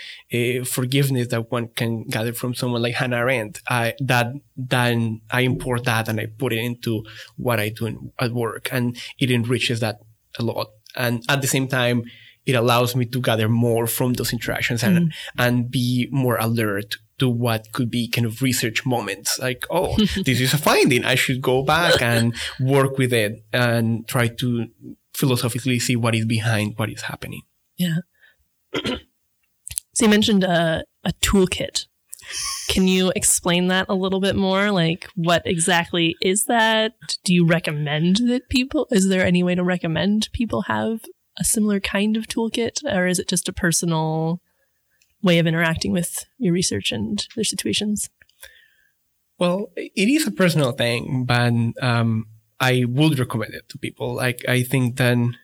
forgiveness 0.66 1.28
that 1.30 1.52
one 1.52 1.68
can 1.70 2.04
gather 2.06 2.34
from 2.34 2.54
someone 2.54 2.82
like 2.82 2.96
Hannah 2.96 3.18
Arendt. 3.18 3.62
I, 3.68 3.94
that 4.00 4.28
then 4.56 5.22
I 5.32 5.42
import 5.42 5.86
that 5.86 6.08
and 6.08 6.20
I 6.20 6.28
put 6.28 6.54
it 6.54 6.60
into 6.60 7.04
what 7.36 7.60
I 7.60 7.70
do 7.70 7.88
in, 7.88 8.12
at 8.20 8.32
work, 8.32 8.70
and 8.72 8.98
it 9.20 9.32
enriches 9.32 9.80
that 9.80 10.00
a 10.38 10.44
lot. 10.44 10.68
And 10.96 11.24
at 11.30 11.42
the 11.42 11.48
same 11.48 11.68
time, 11.68 12.04
it 12.46 12.54
allows 12.54 12.96
me 12.96 13.06
to 13.06 13.22
gather 13.22 13.50
more 13.50 13.88
from 13.88 14.14
those 14.14 14.32
interactions 14.32 14.82
and 14.82 14.98
mm. 14.98 15.14
and 15.38 15.70
be 15.70 16.08
more 16.12 16.38
alert 16.38 16.96
to 17.20 17.30
what 17.30 17.72
could 17.72 17.90
be 17.90 18.08
kind 18.08 18.26
of 18.26 18.42
research 18.42 18.86
moments 18.86 19.40
like 19.40 19.66
oh 19.70 19.96
this 20.26 20.40
is 20.40 20.54
a 20.54 20.58
finding. 20.58 21.06
I 21.06 21.16
should 21.16 21.42
go 21.42 21.64
back 21.64 22.02
and 22.02 22.36
work 22.60 22.98
with 22.98 23.14
it 23.14 23.44
and 23.52 24.08
try 24.08 24.28
to 24.28 24.68
philosophically 25.14 25.80
see 25.80 25.96
what 25.96 26.16
is 26.16 26.26
behind 26.26 26.74
what 26.78 26.90
is 26.90 27.04
happening. 27.04 27.42
Yeah. 27.78 27.98
So 29.98 30.06
you 30.06 30.12
mentioned 30.12 30.44
a, 30.44 30.84
a 31.06 31.12
toolkit. 31.24 31.88
Can 32.70 32.88
you 32.88 33.12
explain 33.16 33.66
that 33.70 33.88
a 33.90 33.96
little 33.96 34.20
bit 34.20 34.36
more? 34.36 34.70
Like 34.70 35.10
what 35.16 35.42
exactly 35.44 36.16
is 36.22 36.46
that? 36.46 36.94
Do 37.24 37.34
you 37.34 37.48
recommend 37.48 38.18
that 38.28 38.48
people 38.48 38.88
is 38.92 39.10
there 39.10 39.26
any 39.26 39.42
way 39.42 39.56
to 39.56 39.64
recommend 39.64 40.30
people 40.34 40.62
have 40.64 41.00
a 41.40 41.44
similar 41.44 41.80
kind 41.80 42.16
of 42.16 42.28
toolkit, 42.28 42.84
or 42.86 43.08
is 43.08 43.18
it 43.18 43.28
just 43.28 43.50
a 43.50 43.54
personal 43.54 44.40
way 45.22 45.40
of 45.40 45.48
interacting 45.48 45.92
with 45.92 46.26
your 46.38 46.54
research 46.54 46.92
and 46.92 47.26
their 47.36 47.44
situations? 47.44 48.10
Well, 49.40 49.72
it 49.76 50.10
is 50.10 50.26
a 50.26 50.32
personal 50.32 50.72
thing, 50.72 51.26
but 51.26 51.54
um, 51.82 52.26
I 52.60 52.86
would 52.88 53.20
recommend 53.20 53.54
it 53.54 53.70
to 53.70 53.78
people. 53.78 54.16
Like, 54.16 54.44
I 54.48 54.64
think 54.64 54.98
then 54.98 55.36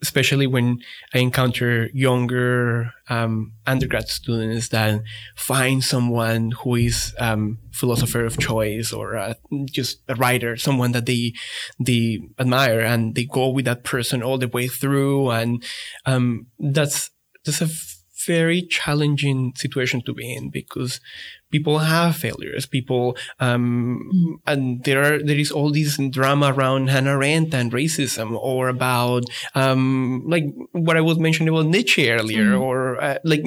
especially 0.00 0.46
when 0.46 0.78
I 1.12 1.18
encounter 1.18 1.88
younger 1.92 2.92
um, 3.08 3.52
undergrad 3.66 4.08
students 4.08 4.68
that 4.68 5.02
find 5.36 5.82
someone 5.82 6.52
who 6.52 6.76
is 6.76 7.14
um, 7.18 7.58
philosopher 7.72 8.24
of 8.24 8.38
choice 8.38 8.92
or 8.92 9.16
uh, 9.16 9.34
just 9.66 10.02
a 10.08 10.14
writer, 10.14 10.56
someone 10.56 10.92
that 10.92 11.06
they 11.06 11.34
they 11.80 12.20
admire, 12.38 12.80
and 12.80 13.14
they 13.14 13.24
go 13.24 13.48
with 13.48 13.64
that 13.64 13.84
person 13.84 14.22
all 14.22 14.38
the 14.38 14.48
way 14.48 14.68
through, 14.68 15.30
and 15.30 15.64
um, 16.06 16.46
that's 16.58 17.10
that's 17.44 17.60
a 17.60 17.68
very 18.26 18.62
challenging 18.62 19.52
situation 19.56 20.02
to 20.02 20.14
be 20.14 20.32
in 20.32 20.50
because 20.50 21.00
people 21.50 21.78
have 21.78 22.16
failures. 22.16 22.66
People, 22.66 23.16
um, 23.40 24.10
mm. 24.14 24.34
and 24.46 24.84
there 24.84 25.02
are, 25.02 25.22
there 25.22 25.38
is 25.38 25.50
all 25.50 25.70
this 25.70 25.98
drama 26.10 26.52
around 26.52 26.88
Hannah 26.88 27.12
Arendt 27.12 27.54
and 27.54 27.72
racism 27.72 28.36
or 28.36 28.68
about, 28.68 29.24
um, 29.54 30.24
like 30.26 30.44
what 30.72 30.96
I 30.96 31.00
was 31.00 31.18
mentioning 31.18 31.54
about 31.54 31.66
Nietzsche 31.66 32.10
earlier 32.10 32.52
mm. 32.52 32.60
or, 32.60 33.02
uh, 33.02 33.18
like, 33.24 33.44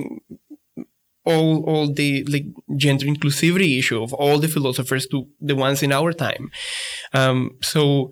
all, 1.26 1.64
all 1.64 1.92
the 1.92 2.24
like 2.26 2.46
gender 2.76 3.08
inclusivity 3.08 3.80
issue 3.80 4.02
of 4.02 4.14
all 4.14 4.38
the 4.38 4.48
philosophers 4.48 5.08
to 5.08 5.28
the 5.42 5.56
ones 5.56 5.82
in 5.82 5.92
our 5.92 6.14
time. 6.14 6.52
Um, 7.14 7.58
so 7.64 8.12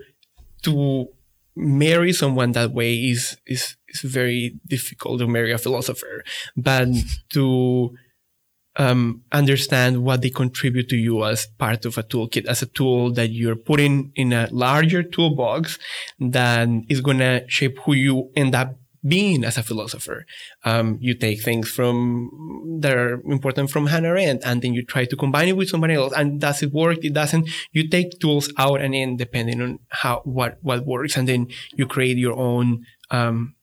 to 0.63 1.09
marry 1.55 2.11
someone 2.11 2.53
that 2.53 2.71
way 2.71 2.95
is, 2.95 3.37
is, 3.45 3.77
is 3.93 4.01
very 4.01 4.59
difficult 4.67 5.19
to 5.19 5.27
marry 5.27 5.51
a 5.51 5.57
philosopher, 5.57 6.23
but 6.55 6.87
to, 7.33 7.93
um, 8.75 9.21
understand 9.31 10.03
what 10.03 10.21
they 10.21 10.29
contribute 10.29 10.89
to 10.89 10.97
you 10.97 11.23
as 11.25 11.45
part 11.45 11.85
of 11.85 11.97
a 11.97 12.03
toolkit, 12.03 12.45
as 12.45 12.61
a 12.61 12.65
tool 12.65 13.11
that 13.13 13.29
you're 13.29 13.55
putting 13.55 14.11
in 14.15 14.33
a 14.33 14.47
larger 14.51 15.03
toolbox 15.03 15.77
that 16.19 16.67
is 16.89 17.01
going 17.01 17.19
to 17.19 17.45
shape 17.47 17.77
who 17.85 17.93
you 17.93 18.31
end 18.35 18.55
up 18.55 18.75
being 19.05 19.43
as 19.43 19.57
a 19.57 19.63
philosopher. 19.63 20.25
Um, 20.63 20.97
you 21.01 21.13
take 21.13 21.41
things 21.41 21.69
from 21.69 22.79
that 22.79 22.95
are 22.95 23.21
important 23.25 23.69
from 23.69 23.87
Hannah 23.87 24.09
Arendt, 24.09 24.43
and 24.45 24.61
then 24.61 24.73
you 24.73 24.83
try 24.85 25.05
to 25.05 25.15
combine 25.15 25.49
it 25.49 25.57
with 25.57 25.69
somebody 25.69 25.95
else. 25.95 26.13
And 26.15 26.39
does 26.39 26.63
it 26.63 26.71
work? 26.71 27.03
It 27.03 27.13
doesn't. 27.13 27.49
You 27.71 27.89
take 27.89 28.19
tools 28.19 28.51
out 28.57 28.81
and 28.81 28.95
in 28.95 29.17
depending 29.17 29.61
on 29.61 29.79
how 29.89 30.21
what 30.23 30.57
what 30.61 30.85
works, 30.85 31.17
and 31.17 31.27
then 31.27 31.47
you 31.75 31.85
create 31.85 32.17
your 32.17 32.37
own 32.37 32.85
um, 33.11 33.55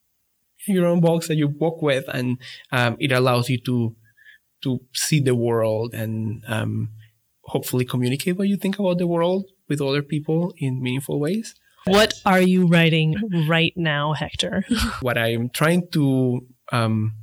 your 0.66 0.86
own 0.86 1.00
box 1.00 1.28
that 1.28 1.36
you 1.36 1.48
work 1.48 1.82
with, 1.82 2.04
and 2.08 2.38
um, 2.72 2.96
it 3.00 3.12
allows 3.12 3.48
you 3.48 3.58
to 3.62 3.96
to 4.62 4.80
see 4.92 5.20
the 5.20 5.34
world 5.34 5.94
and 5.94 6.44
um, 6.46 6.90
hopefully 7.44 7.84
communicate 7.84 8.36
what 8.36 8.48
you 8.48 8.56
think 8.56 8.78
about 8.78 8.98
the 8.98 9.06
world 9.06 9.46
with 9.68 9.80
other 9.80 10.02
people 10.02 10.52
in 10.58 10.82
meaningful 10.82 11.18
ways. 11.18 11.54
What 11.86 12.12
are 12.26 12.42
you 12.42 12.66
writing 12.66 13.16
right 13.48 13.72
now, 13.74 14.12
Hector? 14.12 14.64
what 15.00 15.16
I'm 15.16 15.48
trying 15.48 15.88
to 15.92 16.46
um, 16.72 17.14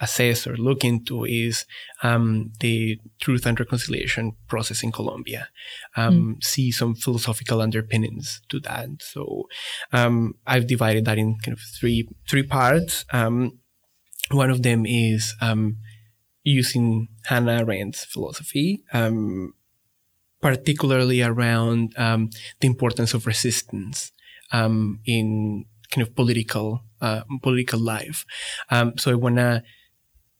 assess 0.00 0.46
or 0.46 0.56
look 0.56 0.84
into 0.84 1.24
is 1.24 1.64
um, 2.02 2.52
the 2.60 3.00
truth 3.20 3.46
and 3.46 3.58
reconciliation 3.58 4.32
process 4.46 4.82
in 4.82 4.92
Colombia. 4.92 5.48
Um, 5.96 6.36
mm. 6.36 6.44
See 6.44 6.70
some 6.70 6.94
philosophical 6.94 7.60
underpinnings 7.60 8.40
to 8.48 8.60
that. 8.60 8.88
So 9.00 9.48
um, 9.92 10.34
I've 10.46 10.66
divided 10.66 11.04
that 11.06 11.18
in 11.18 11.38
kind 11.38 11.56
of 11.56 11.60
three 11.60 12.08
three 12.28 12.44
parts. 12.44 13.04
Um, 13.12 13.58
one 14.30 14.50
of 14.50 14.62
them 14.62 14.86
is 14.86 15.34
um, 15.40 15.78
using 16.44 17.08
Hannah 17.24 17.64
Arendt's 17.64 18.04
philosophy, 18.04 18.84
um, 18.92 19.54
particularly 20.40 21.22
around 21.22 21.94
the 21.96 22.66
importance 22.66 23.14
of 23.14 23.26
resistance 23.26 24.12
in 24.52 25.64
kind 25.90 26.06
of 26.06 26.14
political 26.14 26.84
uh, 27.00 27.22
political 27.42 27.80
life. 27.80 28.26
so 28.96 29.10
I 29.10 29.14
wanna 29.14 29.62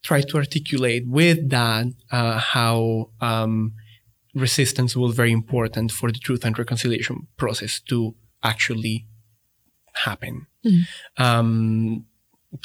try 0.03 0.21
to 0.21 0.37
articulate 0.37 1.07
with 1.07 1.51
that 1.51 1.87
uh, 2.11 2.39
how 2.39 3.11
um, 3.21 3.73
resistance 4.35 4.97
was 4.97 5.15
very 5.15 5.33
important 5.33 5.93
for 5.93 6.13
the 6.13 6.19
truth 6.19 6.45
and 6.45 6.59
reconciliation 6.59 7.27
process 7.37 7.81
to 7.81 8.15
actually 8.43 9.07
happen. 10.05 10.47
Mm-hmm. 10.65 11.23
Um, 11.23 12.07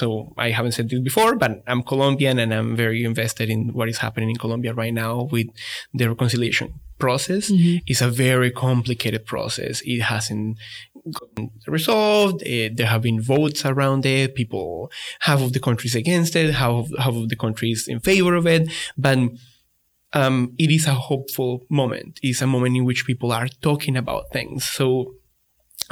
so 0.00 0.32
I 0.38 0.50
haven't 0.50 0.72
said 0.72 0.88
this 0.88 1.00
before, 1.00 1.36
but 1.36 1.62
I'm 1.66 1.82
Colombian 1.82 2.38
and 2.38 2.54
I'm 2.54 2.74
very 2.76 3.04
invested 3.04 3.50
in 3.50 3.72
what 3.72 3.88
is 3.88 3.98
happening 3.98 4.30
in 4.30 4.36
Colombia 4.36 4.72
right 4.72 4.94
now 4.94 5.28
with 5.30 5.48
the 5.92 6.08
reconciliation 6.08 6.80
process. 7.04 7.50
Mm-hmm. 7.50 7.84
It's 7.90 8.02
a 8.08 8.12
very 8.26 8.50
complicated 8.50 9.22
process. 9.32 9.82
It 9.84 10.00
hasn't 10.12 10.56
gotten 11.18 11.50
resolved. 11.66 12.40
It, 12.42 12.72
eh, 12.72 12.74
there 12.76 12.90
have 12.94 13.02
been 13.08 13.20
votes 13.20 13.60
around 13.66 14.02
it. 14.06 14.34
People, 14.34 14.90
half 15.28 15.40
of 15.46 15.52
the 15.52 15.60
countries 15.60 15.94
against 16.02 16.32
it, 16.34 16.54
half, 16.54 16.86
half 17.04 17.14
of 17.22 17.28
the 17.28 17.40
countries 17.44 17.80
in 17.94 18.00
favor 18.00 18.34
of 18.40 18.46
it. 18.46 18.62
But 18.96 19.18
um, 20.20 20.36
it 20.64 20.70
is 20.70 20.86
a 20.86 20.94
hopeful 21.10 21.52
moment. 21.68 22.20
It's 22.22 22.42
a 22.42 22.46
moment 22.46 22.76
in 22.78 22.84
which 22.88 23.06
people 23.10 23.30
are 23.32 23.48
talking 23.68 23.96
about 24.02 24.32
things. 24.32 24.64
So 24.78 24.86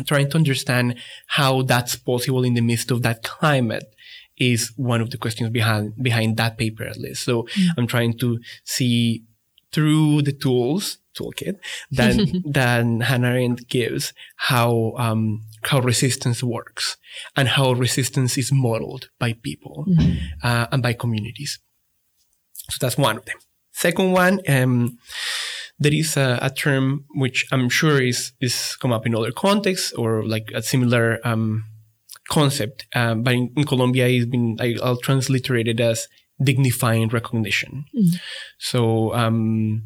trying 0.06 0.30
to 0.30 0.36
understand 0.42 0.86
how 1.38 1.62
that's 1.72 1.94
possible 1.96 2.44
in 2.48 2.54
the 2.54 2.66
midst 2.70 2.90
of 2.90 3.02
that 3.02 3.22
climate 3.22 3.88
is 4.38 4.72
one 4.76 5.02
of 5.02 5.10
the 5.10 5.18
questions 5.18 5.50
behind 5.50 5.92
behind 6.08 6.30
that 6.40 6.56
paper 6.56 6.84
at 6.84 6.98
least. 7.04 7.22
So 7.28 7.34
mm. 7.42 7.68
I'm 7.76 7.86
trying 7.86 8.14
to 8.22 8.28
see 8.64 9.24
through 9.72 10.22
the 10.22 10.32
tools 10.32 10.98
toolkit 11.14 11.58
that 11.90 12.16
that 12.44 12.84
Hannah 13.02 13.28
Arendt 13.28 13.68
gives 13.68 14.12
how 14.36 14.94
um, 14.96 15.42
how 15.62 15.80
resistance 15.80 16.42
works 16.42 16.96
and 17.36 17.48
how 17.48 17.72
resistance 17.72 18.38
is 18.38 18.50
modeled 18.52 19.10
by 19.18 19.34
people 19.34 19.86
mm-hmm. 19.88 20.18
uh, 20.42 20.66
and 20.72 20.82
by 20.82 20.92
communities. 20.92 21.58
So 22.70 22.78
that's 22.80 22.96
one 22.96 23.16
of 23.18 23.24
them. 23.24 23.38
Second 23.72 24.12
one, 24.12 24.40
um, 24.48 24.98
there 25.78 25.94
is 25.94 26.16
a, 26.16 26.38
a, 26.42 26.50
term 26.50 27.04
which 27.14 27.46
I'm 27.50 27.68
sure 27.68 28.00
is 28.00 28.32
is 28.40 28.76
come 28.76 28.92
up 28.92 29.06
in 29.06 29.14
other 29.14 29.32
contexts 29.32 29.92
or 29.92 30.24
like 30.24 30.50
a 30.54 30.62
similar 30.62 31.18
um, 31.24 31.64
concept, 32.28 32.86
um, 32.94 33.22
but 33.22 33.34
in, 33.34 33.52
in, 33.56 33.64
Colombia 33.64 34.08
it's 34.08 34.26
been 34.26 34.56
I, 34.60 34.76
will 34.82 34.98
transliterate 34.98 35.68
it 35.68 35.80
as 35.80 36.06
dignifying 36.42 37.08
recognition. 37.08 37.84
Mm. 37.94 38.20
So 38.58 39.14
um, 39.14 39.82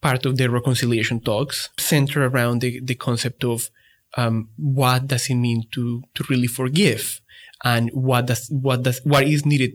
part 0.00 0.26
of 0.26 0.36
the 0.36 0.48
reconciliation 0.50 1.20
talks 1.20 1.70
center 1.78 2.26
around 2.26 2.60
the, 2.60 2.80
the 2.80 2.94
concept 2.94 3.44
of 3.44 3.70
um, 4.16 4.48
what 4.56 5.06
does 5.06 5.28
it 5.28 5.34
mean 5.34 5.64
to 5.72 6.02
to 6.14 6.24
really 6.30 6.46
forgive 6.46 7.20
and 7.64 7.90
what 7.92 8.26
does 8.26 8.48
what 8.50 8.82
does 8.82 9.00
what 9.04 9.24
is 9.24 9.44
needed 9.44 9.72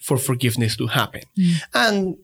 for 0.00 0.16
forgiveness 0.16 0.76
to 0.76 0.86
happen 0.86 1.22
mm. 1.38 1.54
and 1.74 2.16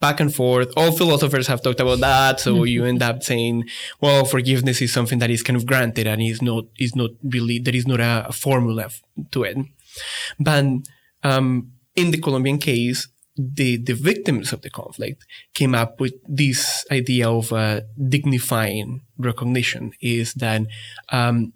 back 0.00 0.20
and 0.20 0.34
forth 0.34 0.72
all 0.76 0.92
philosophers 0.92 1.46
have 1.46 1.62
talked 1.62 1.80
about 1.80 2.00
that 2.00 2.38
so 2.40 2.54
mm-hmm. 2.54 2.66
you 2.66 2.84
end 2.84 3.02
up 3.02 3.22
saying 3.22 3.64
well 4.00 4.24
forgiveness 4.24 4.80
is 4.80 4.92
something 4.92 5.18
that 5.18 5.30
is 5.30 5.42
kind 5.42 5.56
of 5.56 5.66
granted 5.66 6.06
and 6.06 6.22
is 6.22 6.40
not 6.40 6.64
is 6.78 6.94
not 6.94 7.10
really 7.24 7.58
there 7.58 7.76
is 7.76 7.86
not 7.86 8.00
a, 8.00 8.26
a 8.28 8.32
formula 8.32 8.88
to 9.30 9.42
it 9.42 9.56
but 10.38 10.64
um, 11.22 11.72
in 12.00 12.10
the 12.10 12.18
colombian 12.18 12.58
case 12.58 13.08
the, 13.36 13.76
the 13.78 13.94
victims 13.94 14.52
of 14.52 14.62
the 14.62 14.70
conflict 14.70 15.24
came 15.54 15.74
up 15.74 16.00
with 16.00 16.14
this 16.28 16.84
idea 16.90 17.28
of 17.30 17.52
uh, 17.52 17.80
dignifying 18.08 19.02
recognition 19.18 19.92
is 20.00 20.34
that 20.34 20.62
um, 21.10 21.52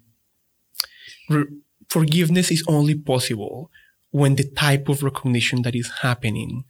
re- 1.29 1.45
forgiveness 1.89 2.49
is 2.51 2.63
only 2.67 2.95
possible 2.95 3.69
when 4.11 4.35
the 4.35 4.49
type 4.51 4.89
of 4.89 5.03
recognition 5.03 5.61
that 5.63 5.75
is 5.75 5.91
happening 6.01 6.63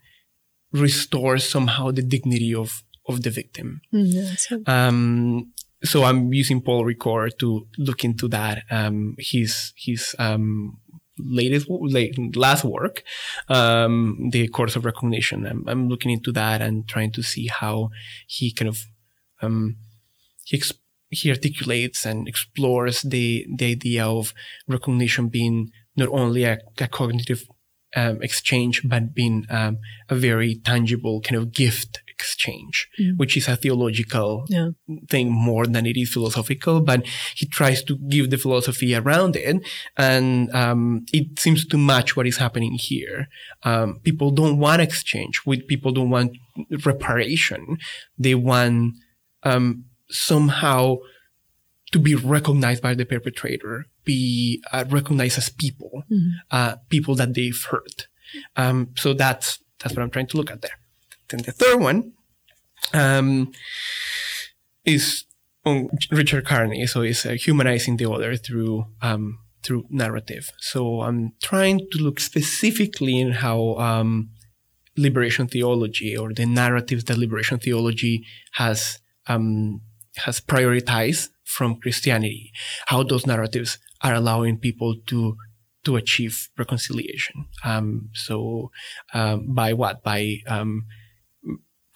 restores 0.72 1.48
somehow 1.48 1.90
the 1.90 2.02
dignity 2.02 2.54
of, 2.54 2.82
of 3.08 3.22
the 3.22 3.30
victim. 3.30 3.80
Mm, 3.94 4.68
um, 4.68 5.52
so 5.84 6.04
I'm 6.04 6.32
using 6.32 6.60
Paul 6.60 6.84
Ricoeur 6.84 7.30
to 7.38 7.66
look 7.78 8.04
into 8.04 8.28
that. 8.28 8.64
Um, 8.70 9.14
his 9.18 9.72
his 9.76 10.16
um, 10.18 10.80
latest 11.18 11.66
late, 11.68 12.36
last 12.36 12.64
work, 12.64 13.02
um, 13.48 14.30
the 14.32 14.48
course 14.48 14.76
of 14.76 14.84
recognition. 14.84 15.46
I'm, 15.46 15.64
I'm, 15.66 15.88
looking 15.88 16.10
into 16.10 16.32
that 16.32 16.60
and 16.60 16.86
trying 16.86 17.12
to 17.12 17.22
see 17.22 17.46
how 17.46 17.90
he 18.26 18.52
kind 18.52 18.68
of 18.68 18.84
um, 19.42 19.76
he 20.44 20.56
ex- 20.56 20.72
he 21.08 21.30
articulates 21.30 22.04
and 22.04 22.28
explores 22.28 23.02
the 23.02 23.46
the 23.56 23.72
idea 23.72 24.06
of 24.06 24.34
recognition 24.66 25.28
being 25.28 25.70
not 25.96 26.08
only 26.08 26.44
a, 26.44 26.58
a 26.78 26.88
cognitive 26.88 27.44
um, 27.94 28.22
exchange, 28.22 28.82
but 28.84 29.14
being 29.14 29.46
um, 29.48 29.78
a 30.08 30.14
very 30.14 30.56
tangible 30.56 31.20
kind 31.20 31.36
of 31.36 31.52
gift 31.52 32.00
exchange, 32.18 32.88
mm. 33.00 33.16
which 33.16 33.36
is 33.36 33.48
a 33.48 33.56
theological 33.56 34.44
yeah. 34.48 34.70
thing 35.08 35.30
more 35.30 35.66
than 35.66 35.86
it 35.86 35.96
is 35.96 36.12
philosophical. 36.12 36.80
But 36.80 37.06
he 37.34 37.46
tries 37.46 37.82
to 37.84 37.96
give 37.96 38.30
the 38.30 38.38
philosophy 38.38 38.94
around 38.94 39.36
it, 39.36 39.56
and 39.96 40.54
um, 40.54 41.06
it 41.12 41.38
seems 41.38 41.66
to 41.66 41.76
match 41.78 42.16
what 42.16 42.26
is 42.26 42.38
happening 42.38 42.74
here. 42.74 43.28
Um, 43.62 44.00
people 44.02 44.30
don't 44.30 44.58
want 44.58 44.82
exchange. 44.82 45.44
With 45.46 45.66
people 45.66 45.92
don't 45.92 46.10
want 46.10 46.32
reparation. 46.84 47.78
They 48.18 48.34
want 48.34 48.94
um, 49.42 49.84
somehow 50.08 50.96
to 51.92 51.98
be 51.98 52.14
recognized 52.14 52.82
by 52.82 52.94
the 52.94 53.04
perpetrator, 53.04 53.86
be 54.04 54.62
uh, 54.72 54.84
recognized 54.88 55.38
as 55.38 55.48
people, 55.48 56.02
mm-hmm. 56.10 56.30
uh, 56.50 56.76
people 56.88 57.14
that 57.14 57.34
they've 57.34 57.64
hurt. 57.70 58.08
Um, 58.56 58.90
so 58.96 59.14
that's 59.14 59.60
that's 59.78 59.94
what 59.94 60.02
I'm 60.02 60.10
trying 60.10 60.26
to 60.28 60.36
look 60.36 60.50
at 60.50 60.62
there. 60.62 60.78
Then 61.28 61.42
the 61.42 61.52
third 61.52 61.80
one 61.80 62.12
um, 62.92 63.52
is 64.84 65.24
on 65.64 65.88
Richard 66.10 66.46
Kearney. 66.46 66.86
So 66.86 67.02
it's 67.02 67.26
uh, 67.26 67.32
humanizing 67.32 67.96
the 67.96 68.10
other 68.10 68.36
through 68.36 68.86
um, 69.02 69.38
through 69.62 69.84
narrative. 69.90 70.50
So 70.58 71.02
I'm 71.02 71.32
trying 71.42 71.80
to 71.90 71.98
look 71.98 72.20
specifically 72.20 73.18
in 73.18 73.32
how 73.32 73.74
um, 73.76 74.30
liberation 74.96 75.48
theology 75.48 76.16
or 76.16 76.32
the 76.32 76.46
narratives 76.46 77.04
that 77.04 77.18
liberation 77.18 77.58
theology 77.58 78.24
has 78.52 79.00
um, 79.26 79.80
has 80.18 80.40
prioritized 80.40 81.28
from 81.44 81.80
Christianity, 81.80 82.52
how 82.86 83.02
those 83.02 83.26
narratives 83.26 83.78
are 84.02 84.14
allowing 84.14 84.58
people 84.58 84.94
to 85.08 85.36
to 85.84 85.96
achieve 85.96 86.48
reconciliation. 86.58 87.46
Um, 87.64 88.10
so 88.12 88.70
um, 89.14 89.54
by 89.54 89.72
what? 89.72 90.02
By 90.02 90.38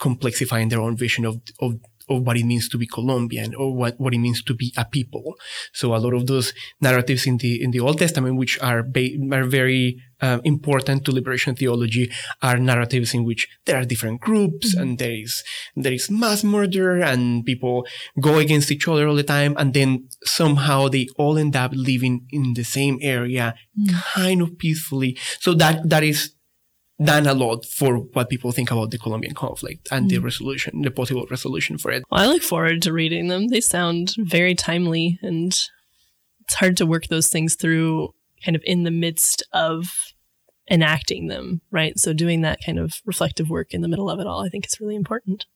complexifying 0.00 0.70
their 0.70 0.80
own 0.80 0.96
vision 0.96 1.24
of, 1.24 1.40
of, 1.60 1.74
of 2.08 2.26
what 2.26 2.36
it 2.36 2.44
means 2.44 2.68
to 2.68 2.78
be 2.78 2.86
Colombian 2.86 3.54
or 3.54 3.76
what, 3.76 3.94
what 4.00 4.14
it 4.14 4.18
means 4.18 4.42
to 4.42 4.54
be 4.54 4.72
a 4.76 4.84
people. 4.84 5.36
So 5.72 5.94
a 5.94 5.98
lot 5.98 6.14
of 6.14 6.26
those 6.26 6.52
narratives 6.80 7.26
in 7.26 7.36
the 7.36 7.62
in 7.62 7.70
the 7.70 7.80
Old 7.80 7.98
Testament, 7.98 8.36
which 8.36 8.58
are 8.60 8.82
ba- 8.82 9.14
are 9.30 9.44
very 9.44 10.02
uh, 10.20 10.40
important 10.42 11.04
to 11.04 11.12
liberation 11.12 11.54
theology, 11.54 12.10
are 12.42 12.58
narratives 12.58 13.14
in 13.14 13.24
which 13.24 13.46
there 13.66 13.76
are 13.76 13.84
different 13.84 14.20
groups 14.20 14.74
mm-hmm. 14.74 14.82
and 14.82 14.98
there 14.98 15.12
is 15.12 15.44
there 15.76 15.92
is 15.92 16.10
mass 16.10 16.42
murder 16.42 17.00
and 17.00 17.44
people 17.44 17.86
go 18.20 18.38
against 18.38 18.72
each 18.72 18.88
other 18.88 19.06
all 19.06 19.14
the 19.14 19.22
time, 19.22 19.54
and 19.58 19.72
then 19.74 20.08
somehow 20.24 20.88
they 20.88 21.06
all 21.16 21.38
end 21.38 21.54
up 21.54 21.70
living 21.74 22.26
in 22.30 22.54
the 22.54 22.64
same 22.64 22.98
area, 23.02 23.54
mm-hmm. 23.78 23.96
kind 24.20 24.42
of 24.42 24.58
peacefully. 24.58 25.16
So 25.38 25.54
that 25.54 25.88
that 25.88 26.02
is 26.02 26.34
done 27.02 27.26
a 27.26 27.34
lot 27.34 27.64
for 27.64 27.96
what 27.96 28.28
people 28.28 28.52
think 28.52 28.70
about 28.70 28.90
the 28.90 28.98
Colombian 28.98 29.34
conflict 29.34 29.88
and 29.90 30.06
mm. 30.06 30.10
the 30.10 30.18
resolution, 30.18 30.82
the 30.82 30.90
possible 30.90 31.26
resolution 31.30 31.78
for 31.78 31.90
it. 31.90 32.04
Well, 32.10 32.20
I 32.20 32.26
look 32.26 32.42
forward 32.42 32.82
to 32.82 32.92
reading 32.92 33.28
them. 33.28 33.48
They 33.48 33.60
sound 33.60 34.14
very 34.18 34.54
timely, 34.54 35.18
and 35.22 35.52
it's 36.40 36.54
hard 36.54 36.76
to 36.78 36.86
work 36.86 37.06
those 37.06 37.28
things 37.28 37.54
through 37.54 38.14
kind 38.44 38.56
of 38.56 38.62
in 38.64 38.84
the 38.84 38.90
midst 38.90 39.42
of 39.52 39.86
enacting 40.70 41.26
them, 41.26 41.60
right? 41.70 41.98
So 41.98 42.12
doing 42.12 42.42
that 42.42 42.60
kind 42.64 42.78
of 42.78 43.00
reflective 43.04 43.50
work 43.50 43.74
in 43.74 43.80
the 43.80 43.88
middle 43.88 44.08
of 44.08 44.20
it 44.20 44.26
all, 44.26 44.44
I 44.44 44.48
think 44.48 44.66
is 44.66 44.80
really 44.80 44.96
important. 44.96 45.46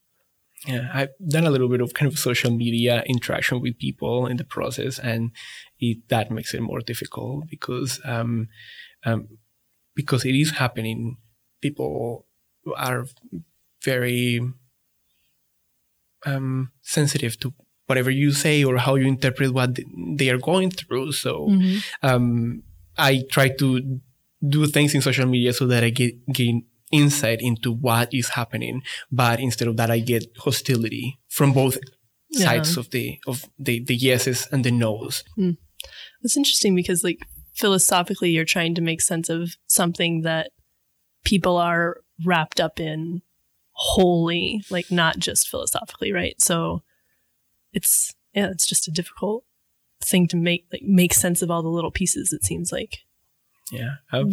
Yeah, 0.67 0.89
I've 0.95 1.11
done 1.29 1.47
a 1.47 1.51
little 1.51 1.69
bit 1.69 1.83
of 1.83 1.93
kind 1.93 2.11
of 2.11 2.19
social 2.19 2.51
media 2.51 3.03
interaction 3.07 3.61
with 3.61 3.79
people 3.79 4.27
in 4.27 4.39
the 4.39 4.45
process, 4.45 4.99
and 4.99 5.31
it, 5.79 6.09
that 6.09 6.31
makes 6.31 6.55
it 6.55 6.63
more 6.63 6.81
difficult 6.81 7.45
because 7.51 8.01
um, 8.05 8.49
um, 9.05 9.29
because 9.95 10.25
it 10.25 10.35
is 10.35 10.53
happening 10.53 11.19
people 11.65 12.27
are 12.89 13.01
very 13.91 14.41
um, 16.27 16.71
sensitive 16.83 17.39
to 17.41 17.53
whatever 17.87 18.11
you 18.11 18.33
say 18.33 18.65
or 18.65 18.79
how 18.79 18.95
you 18.95 19.07
interpret 19.07 19.53
what 19.53 19.79
they 20.19 20.29
are 20.31 20.39
going 20.51 20.71
through. 20.71 21.13
So 21.13 21.33
Mm-hmm. 21.49 21.79
um, 22.09 22.63
I 22.97 23.25
try 23.31 23.49
to 23.63 23.67
do 24.57 24.67
things 24.67 24.95
in 24.95 25.01
social 25.03 25.27
media 25.27 25.53
so 25.53 25.67
that 25.67 25.83
I 25.85 25.91
get 25.91 26.15
gain 26.33 26.65
insight 26.93 27.41
into 27.41 27.73
what 27.73 28.09
is 28.15 28.29
happening, 28.39 28.83
but 29.11 29.41
instead 29.41 29.69
of 29.69 29.77
that, 29.79 29.91
I 29.91 29.99
get 30.13 30.25
hostility 30.47 31.07
from 31.29 31.53
both 31.53 31.77
Yeah. 32.31 32.47
sides 32.47 32.77
of 32.81 32.87
the 32.95 33.07
of 33.31 33.37
the 33.67 33.75
the 33.91 33.95
yeses 34.09 34.39
and 34.53 34.65
the 34.67 34.71
nos. 34.83 35.23
It's 36.25 36.37
interesting 36.37 36.75
because, 36.81 37.01
like, 37.09 37.21
philosophically, 37.63 38.31
you're 38.35 38.53
trying 38.57 38.75
to 38.77 38.83
make 38.91 39.01
sense 39.03 39.29
of 39.37 39.43
something 39.67 40.23
that 40.29 40.51
people 41.25 41.57
are 41.57 41.99
wrapped 42.25 42.61
up 42.61 42.79
in 42.79 43.23
wholly, 43.73 44.63
like, 44.71 44.91
not 44.91 45.19
just 45.19 45.49
philosophically, 45.49 46.13
right? 46.13 46.41
So 46.41 46.83
it's, 47.73 48.15
yeah, 48.33 48.51
it's 48.51 48.67
just 48.67 48.87
a 48.89 48.93
difficult 48.93 49.45
thing 50.01 50.29
to 50.29 50.37
make, 50.37 50.67
like, 50.73 50.83
make 50.83 51.15
sense 51.15 51.43
of 51.43 51.51
all 51.51 51.63
the 51.63 51.69
little 51.69 51.91
pieces, 51.91 52.33
it 52.33 52.45
seems 52.45 52.71
like. 52.71 53.01
Yeah, 53.73 53.95
I 54.13 54.25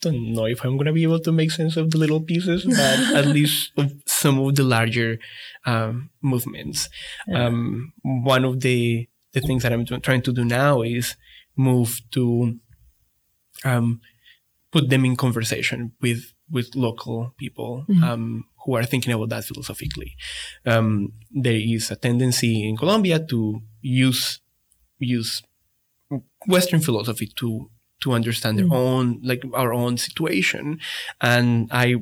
don't 0.00 0.32
know 0.32 0.46
if 0.46 0.64
I'm 0.64 0.78
gonna 0.78 0.94
be 0.94 1.02
able 1.02 1.20
to 1.20 1.32
make 1.32 1.50
sense 1.50 1.76
of 1.76 1.90
the 1.90 1.98
little 1.98 2.22
pieces, 2.22 2.64
but 2.64 3.16
at 3.16 3.26
least 3.36 3.72
of 3.76 3.92
some 4.06 4.38
of 4.38 4.54
the 4.54 4.64
larger 4.64 5.18
um, 5.66 6.10
movements. 6.22 6.88
Yeah. 7.26 7.46
Um, 7.46 7.92
one 8.02 8.44
of 8.44 8.60
the 8.60 9.08
the 9.32 9.40
things 9.40 9.62
that 9.62 9.72
I'm 9.72 9.84
trying 9.84 10.22
to 10.22 10.32
do 10.32 10.44
now 10.44 10.80
is 10.80 11.16
move 11.54 12.00
to 12.12 12.58
um, 13.64 14.00
put 14.72 14.88
them 14.88 15.04
in 15.04 15.16
conversation 15.16 15.92
with 16.00 16.32
with 16.50 16.74
local 16.74 17.34
people 17.38 17.84
Mhm. 17.88 18.02
um, 18.02 18.44
who 18.64 18.74
are 18.76 18.84
thinking 18.84 19.12
about 19.12 19.28
that 19.30 19.44
philosophically. 19.44 20.12
Um, 20.66 21.12
there 21.30 21.56
is 21.56 21.90
a 21.90 21.96
tendency 21.96 22.68
in 22.68 22.76
Colombia 22.76 23.18
to 23.30 23.62
use 23.82 24.40
use 24.98 25.42
Western 26.46 26.80
philosophy 26.80 27.26
to 27.36 27.70
to 28.00 28.12
understand 28.12 28.56
their 28.58 28.66
Mm. 28.66 28.72
own 28.84 29.20
like 29.22 29.42
our 29.54 29.72
own 29.74 29.96
situation, 29.98 30.78
and 31.20 31.68
I 31.72 31.96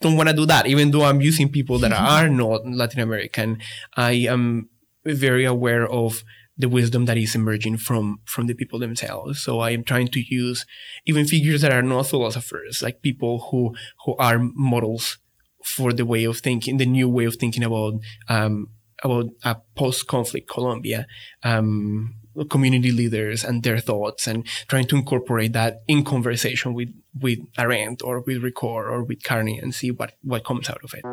don't 0.00 0.16
want 0.16 0.28
to 0.30 0.34
do 0.34 0.46
that. 0.46 0.66
Even 0.66 0.90
though 0.92 1.04
I'm 1.04 1.20
using 1.20 1.48
people 1.50 1.78
that 1.78 1.92
are 2.16 2.28
not 2.28 2.66
Latin 2.66 3.00
American, 3.00 3.58
I 3.96 4.12
am 4.34 4.70
very 5.04 5.44
aware 5.44 5.86
of 5.86 6.24
the 6.60 6.68
wisdom 6.68 7.06
that 7.06 7.16
is 7.16 7.34
emerging 7.34 7.78
from 7.78 8.20
from 8.24 8.46
the 8.46 8.54
people 8.54 8.78
themselves. 8.78 9.42
So 9.42 9.60
I 9.60 9.70
am 9.70 9.84
trying 9.84 10.08
to 10.08 10.20
use 10.20 10.66
even 11.06 11.26
figures 11.26 11.62
that 11.62 11.72
are 11.72 11.82
not 11.82 12.06
philosophers, 12.06 12.82
like 12.82 13.02
people 13.02 13.48
who 13.50 13.74
who 14.04 14.16
are 14.16 14.38
models 14.38 15.18
for 15.64 15.92
the 15.92 16.06
way 16.06 16.24
of 16.24 16.38
thinking, 16.38 16.76
the 16.76 16.86
new 16.86 17.08
way 17.08 17.24
of 17.24 17.36
thinking 17.36 17.64
about 17.64 17.94
um, 18.28 18.68
about 19.02 19.26
a 19.44 19.56
post-conflict 19.76 20.48
Colombia, 20.48 21.06
um, 21.42 22.14
community 22.50 22.92
leaders 22.92 23.44
and 23.44 23.62
their 23.62 23.78
thoughts, 23.78 24.26
and 24.26 24.46
trying 24.68 24.86
to 24.86 24.96
incorporate 24.96 25.52
that 25.52 25.80
in 25.88 26.04
conversation 26.04 26.74
with 26.74 26.90
with 27.18 27.38
Arendt 27.58 28.02
or 28.02 28.20
with 28.20 28.42
Ricoeur 28.42 28.90
or 28.90 29.02
with 29.02 29.24
Kearney 29.24 29.58
and 29.58 29.74
see 29.74 29.90
what 29.90 30.12
what 30.22 30.44
comes 30.44 30.68
out 30.68 30.84
of 30.84 30.94
it. 30.94 31.04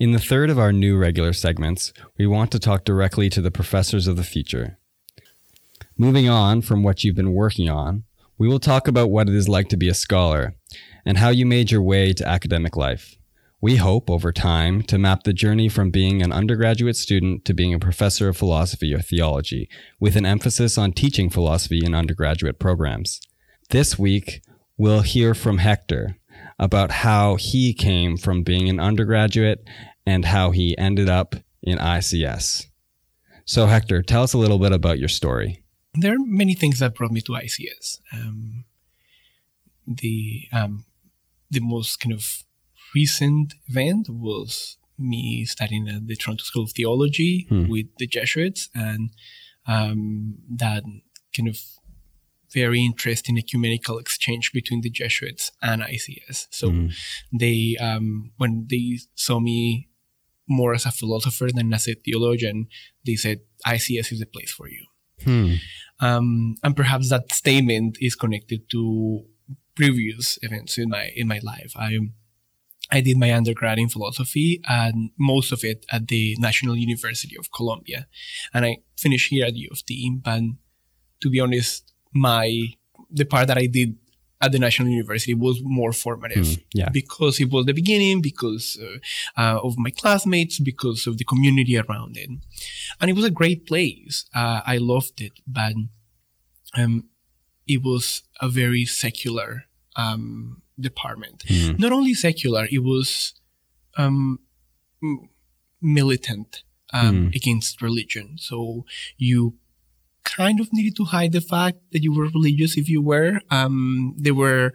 In 0.00 0.10
the 0.10 0.18
third 0.18 0.50
of 0.50 0.58
our 0.58 0.72
new 0.72 0.96
regular 0.96 1.32
segments, 1.32 1.92
we 2.18 2.26
want 2.26 2.50
to 2.50 2.58
talk 2.58 2.84
directly 2.84 3.30
to 3.30 3.40
the 3.40 3.52
professors 3.52 4.08
of 4.08 4.16
the 4.16 4.24
future. 4.24 4.76
Moving 5.96 6.28
on 6.28 6.62
from 6.62 6.82
what 6.82 7.04
you've 7.04 7.14
been 7.14 7.32
working 7.32 7.68
on, 7.68 8.02
we 8.36 8.48
will 8.48 8.58
talk 8.58 8.88
about 8.88 9.12
what 9.12 9.28
it 9.28 9.36
is 9.36 9.48
like 9.48 9.68
to 9.68 9.76
be 9.76 9.88
a 9.88 9.94
scholar 9.94 10.56
and 11.06 11.18
how 11.18 11.28
you 11.28 11.46
made 11.46 11.70
your 11.70 11.82
way 11.82 12.12
to 12.12 12.26
academic 12.26 12.76
life. 12.76 13.16
We 13.60 13.76
hope 13.76 14.10
over 14.10 14.32
time 14.32 14.82
to 14.82 14.98
map 14.98 15.22
the 15.22 15.32
journey 15.32 15.68
from 15.68 15.92
being 15.92 16.22
an 16.22 16.32
undergraduate 16.32 16.96
student 16.96 17.44
to 17.44 17.54
being 17.54 17.72
a 17.72 17.78
professor 17.78 18.28
of 18.28 18.36
philosophy 18.36 18.92
or 18.92 19.00
theology, 19.00 19.68
with 20.00 20.16
an 20.16 20.26
emphasis 20.26 20.76
on 20.76 20.92
teaching 20.92 21.30
philosophy 21.30 21.82
in 21.84 21.94
undergraduate 21.94 22.58
programs. 22.58 23.20
This 23.70 23.96
week, 23.96 24.42
we'll 24.76 25.02
hear 25.02 25.34
from 25.34 25.58
Hector 25.58 26.16
about 26.58 26.90
how 26.90 27.36
he 27.36 27.72
came 27.74 28.16
from 28.16 28.42
being 28.42 28.68
an 28.68 28.78
undergraduate 28.80 29.66
and 30.06 30.24
how 30.26 30.50
he 30.50 30.76
ended 30.78 31.08
up 31.08 31.34
in 31.62 31.78
ICS. 31.78 32.66
So, 33.46 33.66
Hector, 33.66 34.02
tell 34.02 34.22
us 34.22 34.32
a 34.34 34.38
little 34.38 34.58
bit 34.58 34.72
about 34.72 34.98
your 34.98 35.08
story. 35.08 35.62
there 35.94 36.14
are 36.14 36.18
many 36.18 36.54
things 36.54 36.78
that 36.80 36.94
brought 36.94 37.12
me 37.12 37.20
to 37.22 37.32
ICS. 37.32 38.00
Um, 38.12 38.64
the 39.86 40.48
um, 40.52 40.84
the 41.50 41.60
most 41.60 42.00
kind 42.00 42.12
of 42.12 42.44
recent 42.94 43.54
event 43.68 44.08
was 44.08 44.76
me 44.98 45.44
studying 45.44 45.88
at 45.88 46.06
the 46.06 46.16
Toronto 46.16 46.42
School 46.44 46.64
of 46.64 46.72
Theology 46.72 47.46
Hmm. 47.48 47.68
with 47.68 47.86
the 47.98 48.06
Jesuits, 48.06 48.68
and 48.74 49.10
um, 49.66 50.36
that 50.56 50.82
kind 51.36 51.48
of 51.48 51.58
very 52.54 52.80
interesting 52.84 53.36
ecumenical 53.36 53.98
exchange 53.98 54.52
between 54.52 54.80
the 54.82 54.90
Jesuits 54.90 55.52
and 55.60 55.82
ICS. 55.82 56.46
So 56.50 56.70
Mhm. 56.70 56.92
they, 57.32 57.76
um, 57.88 58.32
when 58.36 58.66
they 58.70 59.00
saw 59.14 59.40
me 59.40 59.88
more 60.46 60.74
as 60.74 60.86
a 60.86 60.92
philosopher 60.92 61.48
than 61.52 61.72
as 61.74 61.88
a 61.88 61.94
theologian, 61.94 62.68
they 63.06 63.16
said 63.16 63.40
ICS 63.66 64.12
is 64.12 64.20
the 64.20 64.26
place 64.26 64.52
for 64.52 64.68
you. 64.68 64.86
Hmm. 65.24 65.54
Um, 66.00 66.56
and 66.62 66.76
perhaps 66.76 67.08
that 67.10 67.32
statement 67.32 67.96
is 68.00 68.14
connected 68.14 68.68
to 68.70 69.24
previous 69.74 70.38
events 70.42 70.78
in 70.78 70.88
my 70.88 71.10
in 71.16 71.26
my 71.28 71.40
life. 71.42 71.72
I 71.76 71.98
I 72.90 73.00
did 73.00 73.16
my 73.16 73.32
undergrad 73.32 73.78
in 73.78 73.88
philosophy 73.88 74.60
and 74.68 75.10
most 75.18 75.52
of 75.52 75.64
it 75.64 75.86
at 75.90 76.08
the 76.08 76.36
National 76.38 76.76
University 76.76 77.36
of 77.38 77.50
Colombia, 77.50 78.06
and 78.52 78.64
I 78.66 78.78
finished 78.98 79.30
here 79.30 79.46
at 79.46 79.56
U 79.56 79.68
of 79.72 79.84
T. 79.86 80.18
But 80.22 80.42
to 81.22 81.30
be 81.30 81.40
honest, 81.40 81.93
my 82.14 82.68
the 83.10 83.24
part 83.24 83.48
that 83.48 83.58
I 83.58 83.66
did 83.66 83.96
at 84.40 84.52
the 84.52 84.58
National 84.58 84.88
University 84.88 85.34
was 85.34 85.60
more 85.62 85.92
formative 85.92 86.46
Hmm. 86.46 86.60
Yeah. 86.74 86.88
because 86.90 87.40
it 87.40 87.50
was 87.50 87.64
the 87.66 87.72
beginning, 87.72 88.20
because 88.20 88.78
uh, 88.82 88.98
uh, 89.40 89.58
of 89.62 89.78
my 89.78 89.90
classmates, 89.90 90.58
because 90.58 91.06
of 91.06 91.16
the 91.18 91.24
community 91.24 91.78
around 91.78 92.16
it, 92.16 92.28
and 93.00 93.10
it 93.10 93.14
was 93.16 93.24
a 93.24 93.30
great 93.30 93.66
place. 93.66 94.24
Uh, 94.34 94.60
I 94.66 94.76
loved 94.78 95.20
it, 95.20 95.32
but 95.46 95.74
um, 96.76 97.04
it 97.66 97.82
was 97.82 98.22
a 98.40 98.48
very 98.48 98.84
secular 98.84 99.64
um, 99.96 100.62
department. 100.78 101.44
Hmm. 101.48 101.76
Not 101.78 101.92
only 101.92 102.14
secular, 102.14 102.66
it 102.70 102.82
was 102.82 103.34
um, 103.96 104.40
militant 105.80 106.62
um, 106.92 107.26
Hmm. 107.26 107.26
against 107.34 107.82
religion. 107.82 108.36
So 108.38 108.84
you 109.16 109.54
kind 110.24 110.60
of 110.60 110.72
needed 110.72 110.96
to 110.96 111.04
hide 111.04 111.32
the 111.32 111.40
fact 111.40 111.78
that 111.92 112.02
you 112.02 112.12
were 112.12 112.24
religious 112.34 112.76
if 112.76 112.88
you 112.88 113.00
were. 113.02 113.40
Um, 113.50 114.14
there 114.16 114.34
were 114.34 114.72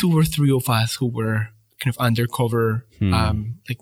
two 0.00 0.12
or 0.16 0.24
three 0.24 0.50
of 0.50 0.68
us 0.68 0.96
who 0.96 1.06
were 1.06 1.48
kind 1.80 1.94
of 1.94 1.98
undercover, 1.98 2.86
Hmm. 2.98 3.14
um, 3.14 3.54
like 3.68 3.78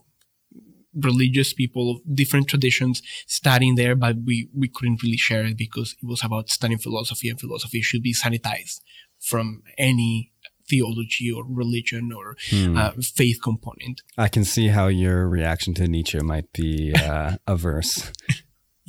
religious 0.95 1.53
people 1.53 1.91
of 1.93 1.97
different 2.15 2.49
traditions 2.49 3.03
studying 3.27 3.75
there, 3.77 3.95
but 3.95 4.17
we, 4.25 4.49
we 4.55 4.69
couldn't 4.69 5.03
really 5.03 5.17
share 5.17 5.45
it 5.45 5.57
because 5.57 5.95
it 6.03 6.07
was 6.07 6.25
about 6.25 6.49
studying 6.51 6.79
philosophy 6.79 7.29
and 7.29 7.41
philosophy 7.41 7.81
should 7.83 8.03
be 8.03 8.15
sanitized 8.15 8.81
from 9.21 9.63
any 9.77 10.33
theology 10.69 11.31
or 11.31 11.45
religion 11.49 12.11
or 12.13 12.37
Hmm. 12.51 12.77
uh, 12.77 12.91
faith 13.01 13.39
component. 13.43 14.03
I 14.17 14.29
can 14.29 14.45
see 14.45 14.69
how 14.69 14.89
your 14.89 15.29
reaction 15.29 15.73
to 15.75 15.89
Nietzsche 15.89 16.21
might 16.21 16.53
be 16.53 16.93
uh, 16.95 17.37
averse. 17.47 18.13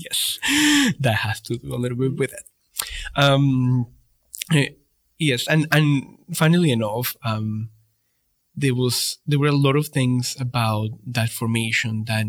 Yes, 0.06 0.40
that 1.00 1.18
has 1.26 1.42
to 1.42 1.58
do 1.58 1.76
a 1.76 1.82
little 1.84 1.98
bit 1.98 2.16
with 2.18 2.32
it. 2.40 2.46
Um, 3.16 3.88
yes, 5.18 5.48
and 5.48 5.68
and 5.72 6.18
funnily 6.34 6.72
enough, 6.72 7.16
um, 7.24 7.70
there 8.56 8.76
was 8.76 9.18
there 9.28 9.40
were 9.40 9.48
a 9.56 9.64
lot 9.68 9.76
of 9.76 9.88
things 9.90 10.36
about 10.40 10.90
that 11.06 11.30
formation 11.30 12.06
that 12.08 12.26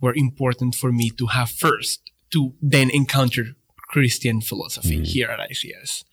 were 0.00 0.14
important 0.14 0.74
for 0.74 0.90
me 0.92 1.10
to 1.10 1.26
have 1.26 1.50
first 1.50 2.00
to 2.30 2.54
then 2.62 2.88
encounter 2.90 3.44
Christian 3.92 4.40
philosophy 4.40 4.98
Mhm. 5.00 5.06
here 5.06 5.28
at 5.28 5.40
ICS. 5.50 6.04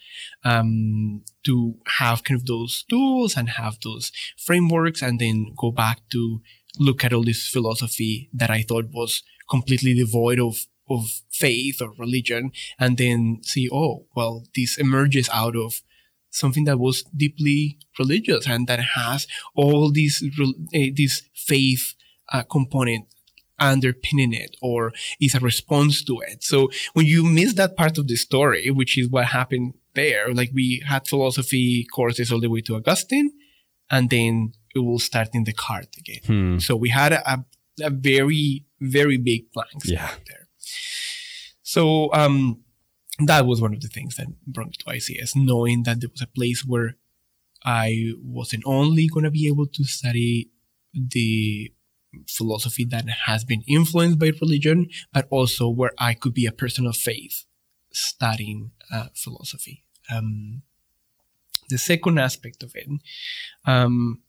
Um, 0.43 1.23
to 1.43 1.75
have 1.99 2.23
kind 2.25 2.39
of 2.39 2.45
those 2.45 2.83
tools 2.89 3.37
and 3.37 3.49
have 3.61 3.77
those 3.83 4.11
frameworks, 4.37 5.01
and 5.01 5.17
then 5.19 5.53
go 5.55 5.71
back 5.71 6.01
to 6.11 6.41
look 6.77 7.03
at 7.05 7.13
all 7.13 7.23
this 7.23 7.47
philosophy 7.47 8.29
that 8.33 8.49
I 8.49 8.63
thought 8.63 8.91
was 8.91 9.23
completely 9.49 9.93
devoid 9.93 10.39
of 10.39 10.67
of 10.89 11.05
faith 11.31 11.81
or 11.81 11.91
religion, 11.97 12.51
and 12.79 12.97
then 12.97 13.39
see, 13.43 13.69
oh, 13.71 14.05
well, 14.15 14.43
this 14.55 14.77
emerges 14.77 15.29
out 15.33 15.55
of 15.55 15.81
something 16.31 16.65
that 16.65 16.77
was 16.79 17.03
deeply 17.15 17.77
religious 17.97 18.47
and 18.47 18.67
that 18.67 18.79
has 18.95 19.25
all 19.55 19.91
these 19.91 20.23
rel- 20.37 20.53
eh, 20.73 20.91
this 20.95 21.23
faith 21.33 21.95
uh, 22.31 22.43
component 22.43 23.05
underpinning 23.59 24.33
it 24.33 24.55
or 24.61 24.93
is 25.19 25.35
a 25.35 25.39
response 25.39 26.03
to 26.03 26.19
it. 26.27 26.43
So 26.43 26.69
when 26.93 27.05
you 27.05 27.23
miss 27.25 27.53
that 27.55 27.75
part 27.75 27.97
of 27.97 28.07
the 28.07 28.15
story, 28.15 28.69
which 28.69 28.97
is 28.97 29.09
what 29.09 29.25
happened 29.25 29.73
there, 29.95 30.33
like 30.33 30.51
we 30.53 30.83
had 30.87 31.07
philosophy 31.07 31.85
courses 31.93 32.31
all 32.31 32.39
the 32.39 32.47
way 32.49 32.61
to 32.61 32.75
Augustine, 32.75 33.31
and 33.89 34.09
then 34.09 34.53
it 34.75 34.79
will 34.79 34.99
start 34.99 35.29
in 35.33 35.43
Descartes 35.45 35.97
again. 35.97 36.21
Hmm. 36.25 36.59
So 36.59 36.75
we 36.75 36.89
had 36.89 37.11
a, 37.11 37.27
a, 37.33 37.45
a 37.83 37.89
very, 37.89 38.65
very 38.79 39.17
big 39.17 39.51
blank 39.51 39.81
Yeah. 39.83 40.11
there. 40.27 40.47
So 41.69 42.11
um, 42.13 42.63
that 43.19 43.45
was 43.45 43.61
one 43.61 43.75
of 43.75 43.81
the 43.81 43.89
things 43.89 44.15
that 44.15 44.25
brought 44.47 44.69
me 44.69 44.73
to 44.79 44.85
ICS, 44.85 45.35
knowing 45.35 45.83
that 45.83 46.01
there 46.01 46.09
was 46.09 46.23
a 46.23 46.25
place 46.25 46.65
where 46.65 46.95
I 47.63 48.13
wasn't 48.23 48.63
only 48.65 49.07
going 49.07 49.25
to 49.25 49.29
be 49.29 49.47
able 49.47 49.67
to 49.67 49.83
study 49.83 50.49
the 50.95 51.71
philosophy 52.27 52.85
that 52.85 53.07
has 53.27 53.45
been 53.45 53.61
influenced 53.67 54.17
by 54.17 54.31
religion, 54.41 54.89
but 55.13 55.27
also 55.29 55.69
where 55.69 55.91
I 55.99 56.15
could 56.15 56.33
be 56.33 56.47
a 56.47 56.51
person 56.51 56.87
of 56.87 56.95
faith 56.95 57.45
studying 57.93 58.71
uh, 58.91 59.09
philosophy. 59.13 59.83
Um, 60.11 60.63
the 61.69 61.77
second 61.77 62.17
aspect 62.17 62.63
of 62.63 62.71
it 62.73 62.89
um, 63.67 64.23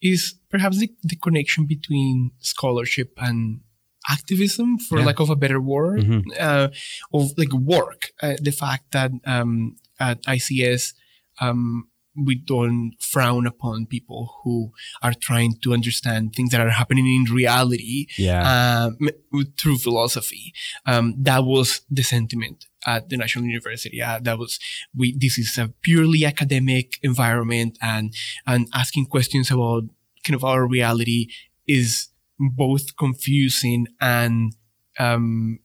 is 0.00 0.36
perhaps 0.48 0.78
the, 0.78 0.90
the 1.02 1.16
connection 1.16 1.66
between 1.66 2.30
scholarship 2.38 3.12
and 3.18 3.60
activism, 4.08 4.78
for 4.78 4.98
Yeah. 4.98 5.06
lack 5.06 5.20
of 5.20 5.30
a 5.30 5.36
better 5.36 5.60
word, 5.60 6.00
Mhm. 6.04 6.22
uh, 6.38 6.68
of 7.12 7.32
like 7.36 7.52
work. 7.52 8.12
Uh, 8.22 8.36
the 8.40 8.52
fact 8.52 8.92
that 8.92 9.10
um, 9.26 9.76
at 9.98 10.18
ICS, 10.26 10.94
um, 11.40 11.88
we 12.16 12.34
don't 12.34 12.92
frown 13.00 13.46
upon 13.46 13.86
people 13.86 14.34
who 14.42 14.72
are 15.00 15.14
trying 15.14 15.54
to 15.62 15.72
understand 15.72 16.34
things 16.34 16.50
that 16.50 16.60
are 16.60 16.70
happening 16.70 17.06
in 17.06 17.24
reality 17.32 18.06
Yeah. 18.18 18.42
um, 18.90 19.08
through 19.56 19.78
philosophy. 19.78 20.52
Um, 20.86 21.14
that 21.22 21.44
was 21.44 21.82
the 21.88 22.02
sentiment 22.02 22.66
at 22.86 23.08
the 23.10 23.16
National 23.16 23.44
University. 23.46 24.02
Uh, 24.02 24.18
that 24.22 24.38
was 24.38 24.58
we. 24.94 25.16
This 25.16 25.38
is 25.38 25.56
a 25.56 25.68
purely 25.82 26.24
academic 26.24 26.98
environment, 27.02 27.78
and 27.80 28.12
and 28.46 28.66
asking 28.74 29.06
questions 29.06 29.50
about 29.50 29.84
kind 30.24 30.34
of 30.34 30.44
our 30.44 30.66
reality 30.66 31.28
is 31.66 32.08
both 32.40 32.96
confusing 32.96 33.86
and 34.00 34.54
um, 34.98 35.58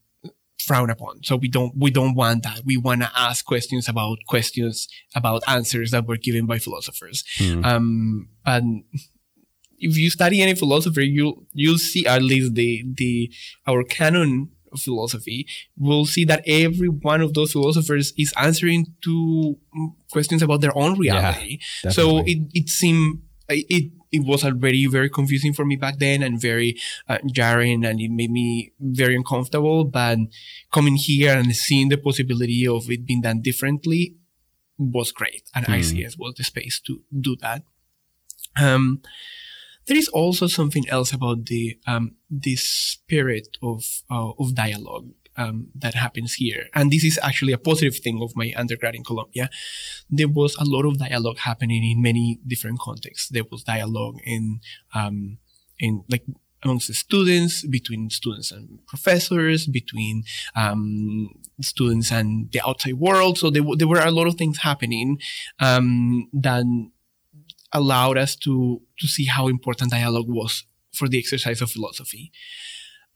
frowned 0.59 0.91
upon. 0.91 1.23
So 1.23 1.35
we 1.35 1.47
don't 1.47 1.73
we 1.77 1.91
don't 1.91 2.15
want 2.15 2.43
that. 2.43 2.61
We 2.65 2.77
want 2.77 3.01
to 3.01 3.11
ask 3.15 3.45
questions 3.45 3.87
about 3.87 4.17
questions 4.27 4.87
about 5.15 5.43
answers 5.47 5.91
that 5.91 6.07
were 6.07 6.17
given 6.17 6.45
by 6.45 6.59
philosophers. 6.59 7.23
Hmm. 7.37 7.63
Um, 7.63 8.29
and 8.45 8.83
if 9.77 9.97
you 9.97 10.09
study 10.09 10.41
any 10.41 10.55
philosopher, 10.55 11.01
you'll 11.01 11.45
you'll 11.53 11.77
see 11.77 12.05
at 12.05 12.21
least 12.21 12.55
the 12.55 12.83
the 12.97 13.31
our 13.67 13.83
canon 13.83 14.49
of 14.71 14.81
philosophy. 14.81 15.47
We'll 15.77 16.05
see 16.05 16.25
that 16.25 16.43
every 16.45 16.89
one 16.89 17.21
of 17.21 17.33
those 17.33 17.53
philosophers 17.53 18.13
is 18.17 18.33
answering 18.37 18.87
to 19.03 19.57
mm, 19.77 19.87
questions 20.11 20.41
about 20.41 20.61
their 20.61 20.77
own 20.77 20.97
reality. 20.97 21.59
so 21.89 22.19
it 22.25 22.39
it 22.53 22.69
seemed 22.69 23.21
it 23.49 23.91
it 24.15 24.23
was 24.25 24.43
already 24.43 24.85
very 24.87 25.09
confusing 25.09 25.53
for 25.53 25.65
me 25.65 25.75
back 25.75 25.99
then 25.99 26.23
and 26.23 26.39
very 26.39 26.71
uh, 27.07 27.19
jarring 27.31 27.85
and 27.85 27.99
it 27.99 28.11
made 28.11 28.31
me 28.31 28.71
very 28.79 29.15
uncomfortable. 29.15 29.83
But 29.83 30.17
coming 30.71 30.95
here 30.95 31.37
and 31.37 31.55
seeing 31.55 31.89
the 31.89 31.97
possibility 31.97 32.67
of 32.67 32.89
it 32.89 33.05
being 33.05 33.21
done 33.21 33.41
differently 33.41 34.15
was 34.77 35.11
great, 35.11 35.43
and 35.53 35.65
Hmm. 35.65 35.73
ICS 35.79 36.17
was 36.17 36.33
the 36.35 36.43
space 36.43 36.79
to 36.87 37.01
do 37.27 37.35
that. 37.41 37.63
Um, 38.59 39.01
there 39.87 39.97
is 39.97 40.07
also 40.09 40.47
something 40.47 40.87
else 40.89 41.13
about 41.13 41.45
the 41.45 41.77
um, 41.87 42.15
the 42.29 42.55
spirit 42.55 43.57
of 43.61 43.83
uh, 44.09 44.31
of 44.39 44.55
dialogue 44.55 45.11
um, 45.37 45.67
that 45.75 45.93
happens 45.93 46.35
here, 46.35 46.67
and 46.73 46.91
this 46.91 47.03
is 47.03 47.19
actually 47.21 47.53
a 47.53 47.57
positive 47.57 47.97
thing 47.97 48.21
of 48.21 48.35
my 48.35 48.53
undergrad 48.55 48.95
in 48.95 49.03
Colombia. 49.03 49.49
There 50.09 50.27
was 50.27 50.55
a 50.55 50.65
lot 50.65 50.85
of 50.85 50.97
dialogue 50.97 51.39
happening 51.39 51.83
in 51.83 52.01
many 52.01 52.39
different 52.45 52.79
contexts. 52.79 53.29
There 53.29 53.43
was 53.49 53.63
dialogue 53.63 54.17
in 54.23 54.61
um, 54.93 55.37
in 55.79 56.03
like 56.09 56.23
amongst 56.63 56.87
the 56.87 56.93
students, 56.93 57.65
between 57.65 58.09
students 58.09 58.51
and 58.51 58.79
professors, 58.87 59.67
between 59.67 60.23
um, 60.55 61.29
students 61.61 62.11
and 62.11 62.51
the 62.51 62.61
outside 62.67 62.95
world. 62.95 63.37
So 63.37 63.49
there, 63.49 63.61
w- 63.61 63.77
there 63.77 63.87
were 63.87 63.99
a 63.99 64.11
lot 64.11 64.27
of 64.27 64.35
things 64.35 64.57
happening 64.57 65.19
um, 65.59 66.27
that 66.33 66.63
allowed 67.71 68.17
us 68.17 68.35
to 68.37 68.81
to 68.99 69.07
see 69.07 69.25
how 69.25 69.47
important 69.47 69.91
dialogue 69.91 70.27
was 70.27 70.63
for 70.91 71.07
the 71.07 71.19
exercise 71.19 71.61
of 71.61 71.69
philosophy. 71.69 72.31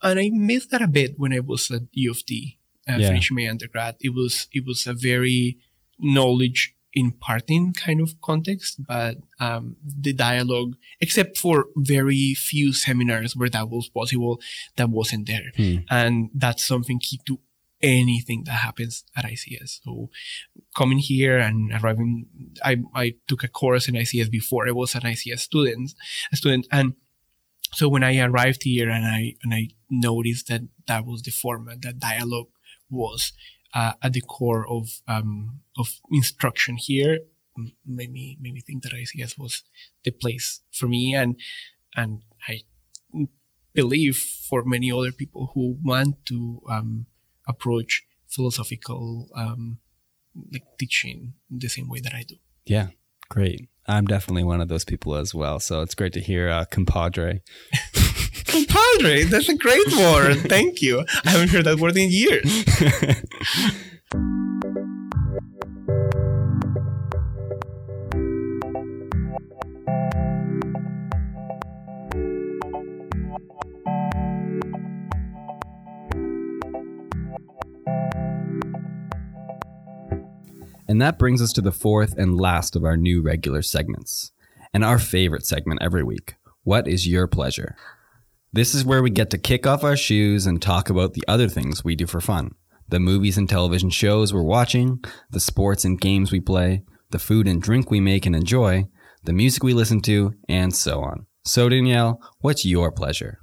And 0.02 0.18
I 0.18 0.30
missed 0.32 0.70
that 0.70 0.82
a 0.82 0.88
bit 0.88 1.14
when 1.18 1.32
I 1.32 1.40
was 1.40 1.70
at 1.70 1.82
U 1.92 2.10
of 2.10 2.24
T, 2.24 2.58
uh, 2.88 2.96
Yeah. 2.98 3.08
finishing 3.08 3.36
my 3.36 3.48
undergrad. 3.48 3.96
It 4.00 4.14
was 4.14 4.48
it 4.52 4.64
was 4.66 4.86
a 4.86 4.94
very 4.94 5.58
knowledge 5.98 6.74
imparting 6.92 7.72
kind 7.72 8.00
of 8.00 8.20
context, 8.20 8.80
but 8.86 9.16
um, 9.38 9.76
the 9.84 10.12
dialogue, 10.12 10.74
except 11.00 11.38
for 11.38 11.66
very 11.76 12.34
few 12.34 12.72
seminars 12.72 13.36
where 13.36 13.48
that 13.50 13.68
was 13.70 13.88
possible, 13.88 14.40
that 14.76 14.90
wasn't 14.90 15.26
there. 15.28 15.52
Hmm. 15.56 15.76
And 15.88 16.30
that's 16.34 16.64
something 16.64 16.98
key 16.98 17.20
to 17.26 17.38
anything 17.82 18.42
that 18.44 18.52
happens 18.66 19.04
at 19.16 19.24
ICS. 19.24 19.80
So 19.84 20.10
coming 20.76 20.98
here 20.98 21.38
and 21.38 21.72
arriving, 21.72 22.26
I, 22.64 22.78
I 22.94 23.14
took 23.28 23.44
a 23.44 23.48
course 23.48 23.88
in 23.88 23.94
ICS 23.94 24.30
before 24.30 24.66
I 24.68 24.72
was 24.72 24.94
an 24.94 25.02
ICS 25.02 25.40
student, 25.40 25.92
a 26.32 26.36
student. 26.36 26.66
And 26.72 26.94
so 27.72 27.88
when 27.88 28.04
I 28.04 28.18
arrived 28.18 28.62
here 28.64 28.90
and 28.90 29.04
I, 29.04 29.36
and 29.42 29.54
I 29.54 29.68
noticed 29.90 30.48
that 30.48 30.62
that 30.86 31.06
was 31.06 31.22
the 31.22 31.30
format, 31.30 31.82
that 31.82 31.98
dialogue 31.98 32.48
was 32.90 33.32
uh, 33.74 33.92
at 34.02 34.12
the 34.12 34.20
core 34.20 34.66
of, 34.68 35.00
um, 35.06 35.60
of 35.78 36.00
instruction 36.10 36.76
here, 36.76 37.20
made 37.86 38.12
me, 38.12 38.38
made 38.40 38.54
me 38.54 38.60
think 38.60 38.82
that 38.82 38.92
ICS 38.92 39.38
was 39.38 39.62
the 40.04 40.10
place 40.10 40.60
for 40.72 40.88
me. 40.88 41.14
And, 41.14 41.36
and 41.96 42.22
I 42.48 42.62
believe 43.72 44.16
for 44.16 44.64
many 44.64 44.90
other 44.90 45.12
people 45.12 45.52
who 45.54 45.78
want 45.82 46.24
to, 46.26 46.62
um, 46.68 47.06
approach 47.50 48.04
philosophical 48.28 49.28
um, 49.36 49.78
like 50.52 50.64
teaching 50.78 51.34
the 51.50 51.68
same 51.68 51.88
way 51.88 52.00
that 52.00 52.14
I 52.14 52.22
do. 52.22 52.36
Yeah, 52.64 52.88
great. 53.30 53.70
I'm 53.88 54.06
definitely 54.06 54.44
one 54.44 54.60
of 54.60 54.68
those 54.68 54.84
people 54.84 55.16
as 55.16 55.34
well. 55.34 55.58
So 55.58 55.80
it's 55.80 55.94
great 55.94 56.12
to 56.12 56.20
hear 56.20 56.50
uh, 56.50 56.66
compadre. 56.70 57.40
Compadre, 58.46 59.24
that's 59.24 59.48
a 59.48 59.56
great 59.56 59.86
word. 59.96 60.38
Thank 60.48 60.82
you. 60.82 61.04
I 61.24 61.30
haven't 61.30 61.50
heard 61.50 61.66
that 61.66 61.78
word 61.78 61.96
in 61.96 62.10
years. 62.10 62.44
And 81.00 81.06
that 81.06 81.18
brings 81.18 81.40
us 81.40 81.54
to 81.54 81.62
the 81.62 81.72
fourth 81.72 82.12
and 82.18 82.38
last 82.38 82.76
of 82.76 82.84
our 82.84 82.94
new 82.94 83.22
regular 83.22 83.62
segments, 83.62 84.32
and 84.74 84.84
our 84.84 84.98
favorite 84.98 85.46
segment 85.46 85.80
every 85.80 86.02
week. 86.02 86.34
What 86.62 86.86
is 86.86 87.08
your 87.08 87.26
pleasure? 87.26 87.74
This 88.52 88.74
is 88.74 88.84
where 88.84 89.02
we 89.02 89.08
get 89.08 89.30
to 89.30 89.38
kick 89.38 89.66
off 89.66 89.82
our 89.82 89.96
shoes 89.96 90.44
and 90.44 90.60
talk 90.60 90.90
about 90.90 91.14
the 91.14 91.24
other 91.26 91.48
things 91.48 91.82
we 91.82 91.96
do 91.96 92.06
for 92.06 92.20
fun 92.20 92.50
the 92.90 93.00
movies 93.00 93.38
and 93.38 93.48
television 93.48 93.88
shows 93.88 94.34
we're 94.34 94.42
watching, 94.42 95.02
the 95.30 95.40
sports 95.40 95.86
and 95.86 95.98
games 95.98 96.32
we 96.32 96.38
play, 96.38 96.82
the 97.12 97.18
food 97.18 97.48
and 97.48 97.62
drink 97.62 97.90
we 97.90 97.98
make 97.98 98.26
and 98.26 98.36
enjoy, 98.36 98.86
the 99.24 99.32
music 99.32 99.62
we 99.62 99.72
listen 99.72 100.02
to, 100.02 100.34
and 100.50 100.76
so 100.76 101.00
on. 101.00 101.24
So, 101.46 101.70
Danielle, 101.70 102.20
what's 102.40 102.66
your 102.66 102.92
pleasure? 102.92 103.38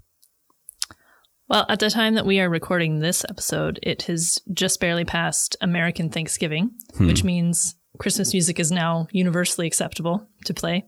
Well, 1.50 1.66
at 1.70 1.80
the 1.80 1.90
time 1.90 2.16
that 2.16 2.26
we 2.26 2.40
are 2.42 2.50
recording 2.50 3.00
this 3.00 3.24
episode, 3.30 3.80
it 3.82 4.04
has 4.04 4.40
just 4.54 4.80
barely 4.82 5.06
passed 5.06 5.56
American 5.62 6.10
Thanksgiving, 6.10 6.72
which 7.00 7.24
means 7.24 7.76
Christmas 8.00 8.34
music 8.34 8.60
is 8.60 8.72
now 8.72 9.08
universally 9.12 9.66
acceptable 9.66 10.28
to 10.46 10.54
play. 10.54 10.86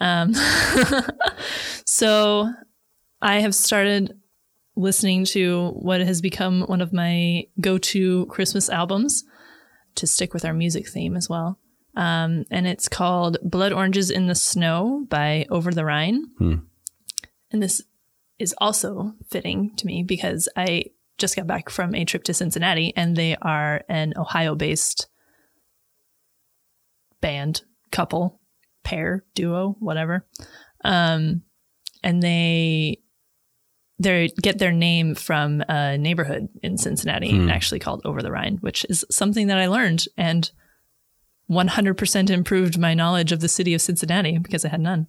Um, 0.00 0.34
so 1.86 2.50
I 3.22 3.40
have 3.40 3.54
started 3.54 4.18
listening 4.76 5.24
to 5.26 5.68
what 5.76 6.00
has 6.00 6.20
become 6.20 6.62
one 6.62 6.80
of 6.80 6.92
my 6.92 7.44
go 7.60 7.78
to 7.78 8.26
Christmas 8.26 8.68
albums 8.68 9.24
to 9.94 10.06
stick 10.08 10.34
with 10.34 10.44
our 10.44 10.52
music 10.54 10.88
theme 10.88 11.16
as 11.16 11.28
well. 11.28 11.60
Um, 11.96 12.44
and 12.50 12.66
it's 12.66 12.88
called 12.88 13.38
Blood 13.44 13.72
Oranges 13.72 14.10
in 14.10 14.26
the 14.26 14.34
Snow 14.34 15.06
by 15.08 15.46
Over 15.48 15.70
the 15.70 15.84
Rhine. 15.84 16.24
And 17.52 17.62
this 17.62 17.80
is 18.38 18.54
also 18.58 19.14
fitting 19.30 19.74
to 19.76 19.86
me 19.86 20.02
because 20.02 20.48
I 20.56 20.86
just 21.18 21.36
got 21.36 21.46
back 21.46 21.70
from 21.70 21.94
a 21.94 22.04
trip 22.04 22.24
to 22.24 22.34
Cincinnati 22.34 22.92
and 22.96 23.16
they 23.16 23.36
are 23.40 23.82
an 23.88 24.14
Ohio 24.16 24.54
based 24.54 25.06
band, 27.20 27.62
couple, 27.90 28.40
pair, 28.82 29.24
duo, 29.34 29.76
whatever. 29.78 30.26
Um, 30.84 31.42
and 32.02 32.22
they 32.22 33.00
they 33.98 34.28
get 34.42 34.58
their 34.58 34.72
name 34.72 35.14
from 35.14 35.62
a 35.68 35.96
neighborhood 35.96 36.48
in 36.62 36.76
Cincinnati, 36.76 37.48
actually 37.48 37.78
called 37.78 38.02
Over 38.04 38.22
the 38.22 38.32
Rhine, 38.32 38.58
which 38.60 38.84
is 38.90 39.04
something 39.10 39.46
that 39.46 39.58
I 39.58 39.68
learned 39.68 40.06
and 40.16 40.50
100% 41.50 42.30
improved 42.30 42.78
my 42.78 42.94
knowledge 42.94 43.30
of 43.30 43.40
the 43.40 43.48
city 43.48 43.72
of 43.72 43.80
Cincinnati 43.80 44.38
because 44.38 44.64
I 44.64 44.68
had 44.68 44.80
none. 44.80 45.06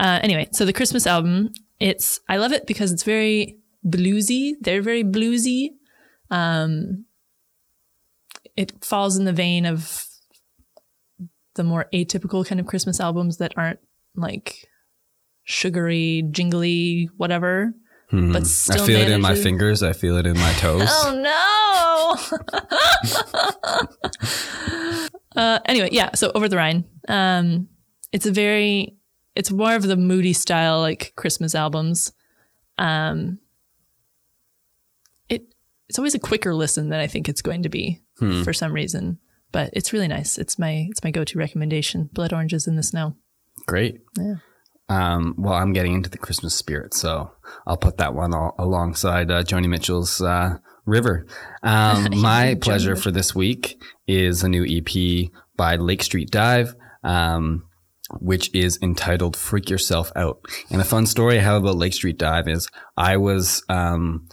Uh, 0.00 0.18
anyway, 0.22 0.48
so 0.52 0.64
the 0.64 0.72
Christmas 0.72 1.06
album, 1.06 1.52
it's 1.80 2.20
I 2.28 2.36
love 2.36 2.52
it 2.52 2.66
because 2.66 2.92
it's 2.92 3.02
very 3.02 3.58
bluesy. 3.86 4.54
They're 4.60 4.82
very 4.82 5.04
bluesy. 5.04 5.70
Um, 6.30 7.06
it 8.56 8.84
falls 8.84 9.16
in 9.16 9.24
the 9.24 9.32
vein 9.32 9.66
of 9.66 10.04
the 11.54 11.64
more 11.64 11.86
atypical 11.92 12.46
kind 12.46 12.60
of 12.60 12.66
Christmas 12.66 13.00
albums 13.00 13.38
that 13.38 13.52
aren't 13.56 13.80
like 14.14 14.68
sugary, 15.44 16.24
jingly, 16.30 17.08
whatever. 17.16 17.72
But 18.10 18.46
still 18.46 18.82
I 18.82 18.86
feel 18.86 19.00
it 19.00 19.10
in 19.10 19.20
my 19.20 19.34
fingers. 19.34 19.82
I 19.82 19.92
feel 19.92 20.16
it 20.16 20.26
in 20.26 20.36
my 20.38 20.52
toes. 20.58 20.88
Oh 20.88 21.12
no. 21.14 22.16
uh, 25.40 25.58
anyway, 25.66 25.90
yeah. 25.92 26.14
So 26.14 26.32
over 26.34 26.48
the 26.48 26.56
Rhine, 26.56 26.84
um, 27.08 27.68
it's 28.12 28.26
a 28.26 28.32
very, 28.32 28.97
it's 29.38 29.52
more 29.52 29.76
of 29.76 29.84
the 29.84 29.96
moody 29.96 30.32
style 30.32 30.80
like 30.80 31.12
Christmas 31.14 31.54
albums. 31.54 32.12
Um, 32.76 33.38
it 35.28 35.54
it's 35.88 35.98
always 35.98 36.16
a 36.16 36.18
quicker 36.18 36.54
listen 36.54 36.88
than 36.88 36.98
I 36.98 37.06
think 37.06 37.28
it's 37.28 37.40
going 37.40 37.62
to 37.62 37.68
be 37.68 38.02
for 38.42 38.52
some 38.52 38.72
reason, 38.72 39.20
but 39.52 39.70
it's 39.74 39.92
really 39.92 40.08
nice. 40.08 40.38
It's 40.38 40.58
my 40.58 40.88
it's 40.90 41.04
my 41.04 41.12
go 41.12 41.22
to 41.22 41.38
recommendation. 41.38 42.10
Blood 42.12 42.32
oranges 42.32 42.66
in 42.66 42.74
the 42.74 42.82
snow. 42.82 43.14
Great. 43.66 44.00
Yeah. 44.18 44.34
Um, 44.88 45.36
well, 45.38 45.54
I'm 45.54 45.72
getting 45.72 45.94
into 45.94 46.10
the 46.10 46.18
Christmas 46.18 46.54
spirit, 46.54 46.92
so 46.92 47.30
I'll 47.64 47.76
put 47.76 47.98
that 47.98 48.14
one 48.14 48.34
al- 48.34 48.56
alongside 48.58 49.30
uh, 49.30 49.44
Joni 49.44 49.68
Mitchell's 49.68 50.20
uh, 50.20 50.58
River. 50.84 51.26
Um, 51.62 52.08
my 52.20 52.56
pleasure 52.56 52.96
for 52.96 53.12
this 53.12 53.34
week 53.36 53.80
is 54.08 54.42
a 54.42 54.48
new 54.48 54.64
EP 54.64 55.30
by 55.56 55.76
Lake 55.76 56.02
Street 56.02 56.30
Dive, 56.30 56.74
um, 57.04 57.67
which 58.20 58.52
is 58.54 58.78
entitled 58.82 59.36
Freak 59.36 59.70
Yourself 59.70 60.10
Out. 60.16 60.40
And 60.70 60.80
a 60.80 60.84
fun 60.84 61.06
story 61.06 61.38
I 61.38 61.42
have 61.42 61.62
about 61.62 61.76
Lake 61.76 61.94
Street 61.94 62.18
Dive 62.18 62.48
is 62.48 62.68
I 62.96 63.16
was 63.16 63.62
um, 63.68 64.28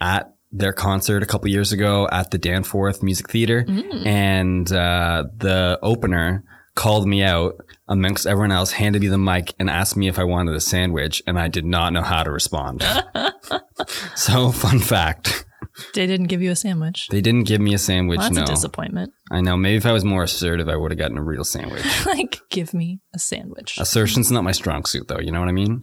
at 0.00 0.34
their 0.52 0.72
concert 0.72 1.22
a 1.22 1.26
couple 1.26 1.48
years 1.48 1.72
ago 1.72 2.08
at 2.10 2.30
the 2.30 2.38
Danforth 2.38 3.02
Music 3.02 3.30
Theater, 3.30 3.64
and 4.04 4.70
uh, 4.72 5.24
the 5.36 5.78
opener 5.82 6.44
called 6.74 7.06
me 7.06 7.22
out 7.22 7.54
amongst 7.88 8.26
everyone 8.26 8.52
else, 8.52 8.72
handed 8.72 9.02
me 9.02 9.08
the 9.08 9.18
mic, 9.18 9.54
and 9.58 9.70
asked 9.70 9.96
me 9.96 10.08
if 10.08 10.18
I 10.18 10.24
wanted 10.24 10.54
a 10.54 10.60
sandwich, 10.60 11.22
and 11.26 11.38
I 11.38 11.48
did 11.48 11.64
not 11.64 11.92
know 11.92 12.02
how 12.02 12.22
to 12.22 12.30
respond. 12.30 12.82
so, 14.16 14.50
fun 14.50 14.80
fact: 14.80 15.44
They 15.94 16.06
didn't 16.06 16.26
give 16.26 16.42
you 16.42 16.50
a 16.50 16.56
sandwich. 16.56 17.08
they 17.10 17.20
didn't 17.20 17.44
give 17.44 17.60
me 17.60 17.74
a 17.74 17.78
sandwich. 17.78 18.18
Well, 18.18 18.28
that's 18.30 18.36
no, 18.36 18.42
a 18.42 18.46
disappointment. 18.46 19.12
I 19.30 19.40
know. 19.40 19.56
Maybe 19.56 19.76
if 19.76 19.86
I 19.86 19.92
was 19.92 20.04
more 20.04 20.22
assertive, 20.24 20.68
I 20.68 20.76
would 20.76 20.90
have 20.90 20.98
gotten 20.98 21.18
a 21.18 21.22
real 21.22 21.44
sandwich. 21.44 21.84
like, 22.06 22.40
give 22.50 22.74
me 22.74 23.00
a 23.14 23.18
sandwich. 23.18 23.76
Assertion's 23.78 24.30
not 24.30 24.44
my 24.44 24.52
strong 24.52 24.84
suit, 24.84 25.08
though. 25.08 25.20
You 25.20 25.32
know 25.32 25.40
what 25.40 25.48
I 25.48 25.52
mean? 25.52 25.80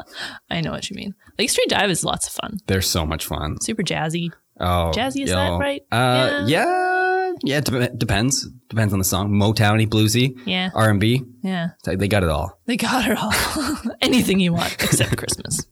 I 0.50 0.60
know 0.60 0.70
what 0.70 0.88
you 0.90 0.96
mean. 0.96 1.14
Lake 1.38 1.50
Street 1.50 1.68
Dive 1.68 1.90
is 1.90 2.04
lots 2.04 2.26
of 2.26 2.32
fun. 2.32 2.58
They're 2.66 2.80
so 2.82 3.04
much 3.06 3.26
fun. 3.26 3.60
Super 3.60 3.82
jazzy. 3.82 4.30
Oh, 4.58 4.92
Jazzy, 4.94 5.24
is 5.24 5.30
that 5.30 5.48
right? 5.58 5.80
Uh, 5.90 6.44
yeah, 6.46 7.32
yeah. 7.44 7.58
it 7.58 7.64
dep- 7.64 7.96
depends. 7.96 8.46
Depends 8.68 8.92
on 8.92 8.98
the 8.98 9.04
song. 9.06 9.30
Motowny, 9.30 9.88
bluesy, 9.88 10.38
Yeah. 10.44 10.68
R 10.74 10.90
and 10.90 11.00
B. 11.00 11.22
Yeah. 11.42 11.70
They 11.84 12.08
got 12.08 12.24
it 12.24 12.28
all. 12.28 12.60
They 12.66 12.76
got 12.76 13.08
it 13.08 13.16
all. 13.16 13.94
Anything 14.02 14.38
you 14.38 14.52
want 14.52 14.74
except 14.74 15.16
Christmas. 15.16 15.66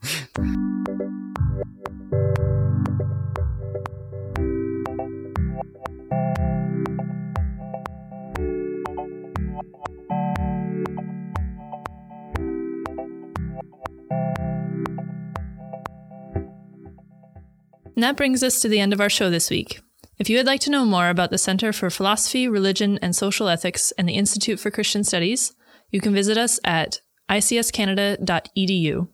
And 17.98 18.04
that 18.04 18.16
brings 18.16 18.44
us 18.44 18.60
to 18.60 18.68
the 18.68 18.78
end 18.78 18.92
of 18.92 19.00
our 19.00 19.10
show 19.10 19.28
this 19.28 19.50
week. 19.50 19.80
If 20.20 20.30
you 20.30 20.36
would 20.36 20.46
like 20.46 20.60
to 20.60 20.70
know 20.70 20.84
more 20.84 21.08
about 21.08 21.30
the 21.30 21.36
Center 21.36 21.72
for 21.72 21.90
Philosophy, 21.90 22.46
Religion, 22.46 22.96
and 23.02 23.16
Social 23.16 23.48
Ethics 23.48 23.92
and 23.98 24.08
the 24.08 24.14
Institute 24.14 24.60
for 24.60 24.70
Christian 24.70 25.02
Studies, 25.02 25.52
you 25.90 26.00
can 26.00 26.14
visit 26.14 26.38
us 26.38 26.60
at 26.62 27.00
icscanada.edu. 27.28 29.08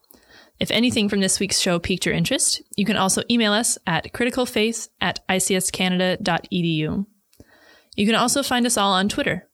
If 0.61 0.71
anything 0.71 1.09
from 1.09 1.21
this 1.21 1.41
week's 1.41 1.61
show 1.61 1.79
piqued 1.79 2.05
your 2.05 2.15
interest, 2.15 2.61
you 2.77 2.85
can 2.85 2.99
also 2.99 3.23
email 3.31 3.55
us 3.55 3.79
at 3.87 4.13
criticalfaith 4.13 4.91
at 5.01 5.27
icscanada.edu. 5.31 7.07
You 7.97 8.07
can 8.07 8.15
also 8.15 8.43
find 8.43 8.67
us 8.67 8.77
all 8.77 8.93
on 8.93 9.09
Twitter. 9.09 9.49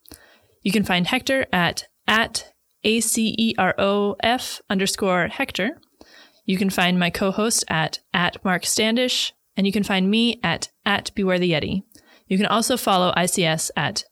You 0.64 0.72
can 0.72 0.82
find 0.82 1.06
Hector 1.06 1.46
at, 1.52 1.86
at 2.08 2.52
A-C-E-R-O-F 2.82 4.60
underscore 4.68 5.28
Hector. 5.28 5.78
You 6.50 6.58
can 6.58 6.68
find 6.68 6.98
my 6.98 7.10
co-host 7.10 7.64
at, 7.68 8.00
at 8.12 8.44
Mark 8.44 8.66
Standish, 8.66 9.32
and 9.56 9.68
you 9.68 9.72
can 9.72 9.84
find 9.84 10.10
me 10.10 10.40
at, 10.42 10.68
at 10.84 11.14
Beware 11.14 11.38
the 11.38 11.52
Yeti. 11.52 11.84
You 12.26 12.36
can 12.38 12.46
also 12.46 12.76
follow 12.76 13.12
ICS 13.16 13.70
at, 13.76 14.02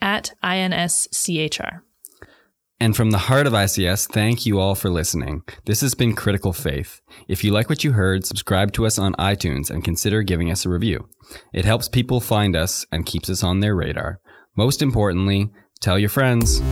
at 0.00 0.30
INSCHR. 0.44 1.80
And 2.78 2.94
from 2.94 3.10
the 3.10 3.18
heart 3.18 3.48
of 3.48 3.52
ICS, 3.52 4.12
thank 4.12 4.46
you 4.46 4.60
all 4.60 4.76
for 4.76 4.90
listening. 4.90 5.42
This 5.64 5.80
has 5.80 5.96
been 5.96 6.14
Critical 6.14 6.52
Faith. 6.52 7.00
If 7.26 7.42
you 7.42 7.50
like 7.50 7.68
what 7.68 7.82
you 7.82 7.90
heard, 7.90 8.24
subscribe 8.24 8.72
to 8.74 8.86
us 8.86 8.96
on 8.96 9.14
iTunes 9.14 9.68
and 9.68 9.82
consider 9.82 10.22
giving 10.22 10.52
us 10.52 10.64
a 10.64 10.70
review. 10.70 11.08
It 11.52 11.64
helps 11.64 11.88
people 11.88 12.20
find 12.20 12.54
us 12.54 12.86
and 12.92 13.04
keeps 13.04 13.28
us 13.28 13.42
on 13.42 13.58
their 13.58 13.74
radar. 13.74 14.20
Most 14.56 14.82
importantly, 14.82 15.50
tell 15.80 15.98
your 15.98 16.10
friends. 16.10 16.62